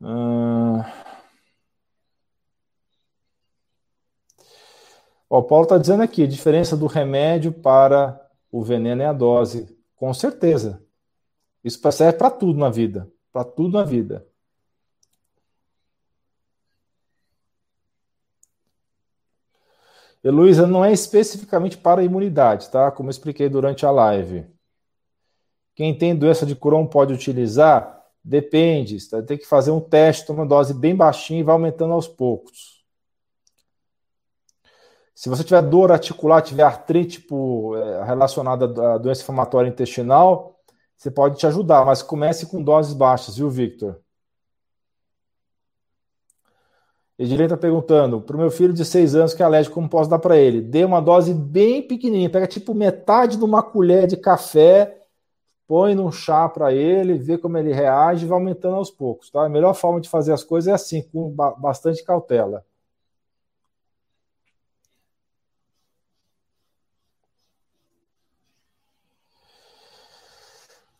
Uh... 0.00 0.84
o 5.28 5.42
Paulo 5.42 5.64
está 5.64 5.78
dizendo 5.78 6.02
aqui, 6.02 6.22
a 6.22 6.28
diferença 6.28 6.76
do 6.76 6.86
remédio 6.86 7.52
para 7.52 8.20
o 8.52 8.62
veneno 8.62 9.02
é 9.02 9.06
a 9.06 9.12
dose. 9.12 9.76
Com 9.96 10.12
certeza. 10.14 10.80
Isso 11.62 11.80
serve 11.90 12.18
para 12.18 12.30
tudo 12.30 12.58
na 12.58 12.70
vida. 12.70 13.10
Para 13.32 13.44
tudo 13.44 13.78
na 13.78 13.84
vida. 13.84 14.26
Heloísa, 20.24 20.66
não 20.66 20.82
é 20.82 20.90
especificamente 20.90 21.76
para 21.76 22.00
a 22.00 22.04
imunidade, 22.04 22.70
tá? 22.70 22.90
Como 22.90 23.08
eu 23.08 23.10
expliquei 23.10 23.46
durante 23.46 23.84
a 23.84 23.90
live. 23.90 24.46
Quem 25.74 25.96
tem 25.96 26.16
doença 26.16 26.46
de 26.46 26.56
Crohn 26.56 26.86
pode 26.86 27.12
utilizar? 27.12 28.02
Depende. 28.24 28.98
Você 28.98 29.22
tem 29.22 29.36
que 29.36 29.46
fazer 29.46 29.70
um 29.70 29.80
teste, 29.80 30.32
uma 30.32 30.46
dose 30.46 30.72
bem 30.72 30.96
baixinha 30.96 31.40
e 31.40 31.42
vai 31.42 31.52
aumentando 31.52 31.92
aos 31.92 32.08
poucos. 32.08 32.82
Se 35.14 35.28
você 35.28 35.44
tiver 35.44 35.62
dor 35.62 35.92
articular, 35.92 36.40
tiver 36.40 36.62
artrite 36.62 37.20
tipo, 37.20 37.74
relacionada 38.04 38.64
à 38.94 38.98
doença 38.98 39.22
inflamatória 39.22 39.68
intestinal, 39.68 40.58
você 40.96 41.10
pode 41.10 41.36
te 41.38 41.46
ajudar, 41.46 41.84
mas 41.84 42.02
comece 42.02 42.46
com 42.46 42.62
doses 42.62 42.94
baixas, 42.94 43.36
viu, 43.36 43.50
Victor? 43.50 44.00
Edilene 47.18 47.44
está 47.44 47.56
perguntando: 47.56 48.20
para 48.20 48.36
o 48.36 48.38
meu 48.38 48.50
filho 48.50 48.72
de 48.72 48.84
6 48.84 49.14
anos 49.14 49.34
que 49.34 49.42
é 49.42 49.46
alérgico, 49.46 49.74
como 49.74 49.88
posso 49.88 50.10
dar 50.10 50.18
para 50.18 50.36
ele? 50.36 50.60
Dê 50.60 50.84
uma 50.84 51.00
dose 51.00 51.32
bem 51.32 51.82
pequenininha, 51.86 52.30
pega 52.30 52.46
tipo 52.46 52.74
metade 52.74 53.36
de 53.36 53.44
uma 53.44 53.62
colher 53.62 54.06
de 54.06 54.16
café, 54.16 55.00
põe 55.66 55.94
num 55.94 56.10
chá 56.10 56.48
para 56.48 56.72
ele, 56.72 57.14
vê 57.14 57.38
como 57.38 57.56
ele 57.56 57.72
reage 57.72 58.24
e 58.24 58.28
vai 58.28 58.38
aumentando 58.38 58.76
aos 58.76 58.90
poucos. 58.90 59.30
Tá? 59.30 59.44
A 59.44 59.48
melhor 59.48 59.74
forma 59.74 60.00
de 60.00 60.08
fazer 60.08 60.32
as 60.32 60.44
coisas 60.44 60.68
é 60.68 60.74
assim, 60.74 61.02
com 61.02 61.30
bastante 61.58 62.02
cautela. 62.04 62.64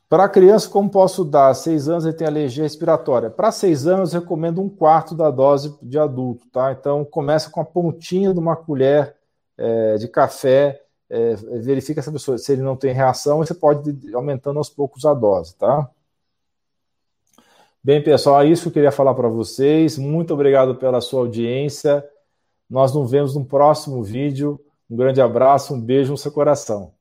Para 0.08 0.28
criança, 0.28 0.68
como 0.68 0.90
posso 0.90 1.24
dar? 1.24 1.54
Seis 1.54 1.88
anos 1.88 2.04
ele 2.04 2.14
tem 2.14 2.26
alergia 2.26 2.62
respiratória. 2.62 3.30
Para 3.30 3.50
seis 3.50 3.86
anos, 3.86 4.12
recomendo 4.12 4.60
um 4.60 4.68
quarto 4.68 5.14
da 5.14 5.30
dose 5.30 5.76
de 5.82 5.98
adulto, 5.98 6.46
tá? 6.48 6.72
Então, 6.72 7.04
começa 7.04 7.50
com 7.50 7.60
a 7.60 7.64
pontinha 7.64 8.32
de 8.32 8.38
uma 8.38 8.54
colher 8.54 9.16
é, 9.56 9.96
de 9.96 10.08
café, 10.08 10.82
é, 11.08 11.34
verifica 11.36 12.00
essa 12.00 12.12
pessoa, 12.12 12.38
se 12.38 12.52
ele 12.52 12.62
não 12.62 12.76
tem 12.76 12.92
reação, 12.92 13.38
você 13.38 13.54
pode 13.54 13.90
ir 13.90 14.14
aumentando 14.14 14.58
aos 14.58 14.68
poucos 14.68 15.04
a 15.04 15.14
dose, 15.14 15.56
tá? 15.56 15.88
Bem, 17.82 18.02
pessoal, 18.02 18.40
é 18.40 18.46
isso 18.46 18.62
que 18.62 18.68
eu 18.68 18.72
queria 18.72 18.92
falar 18.92 19.14
para 19.14 19.28
vocês. 19.28 19.98
Muito 19.98 20.32
obrigado 20.32 20.74
pela 20.76 21.02
sua 21.02 21.20
audiência. 21.20 22.02
Nós 22.68 22.94
nos 22.94 23.10
vemos 23.10 23.34
no 23.34 23.44
próximo 23.44 24.02
vídeo. 24.02 24.58
Um 24.88 24.96
grande 24.96 25.20
abraço, 25.20 25.74
um 25.74 25.80
beijo 25.80 26.12
no 26.12 26.16
seu 26.16 26.32
coração. 26.32 26.93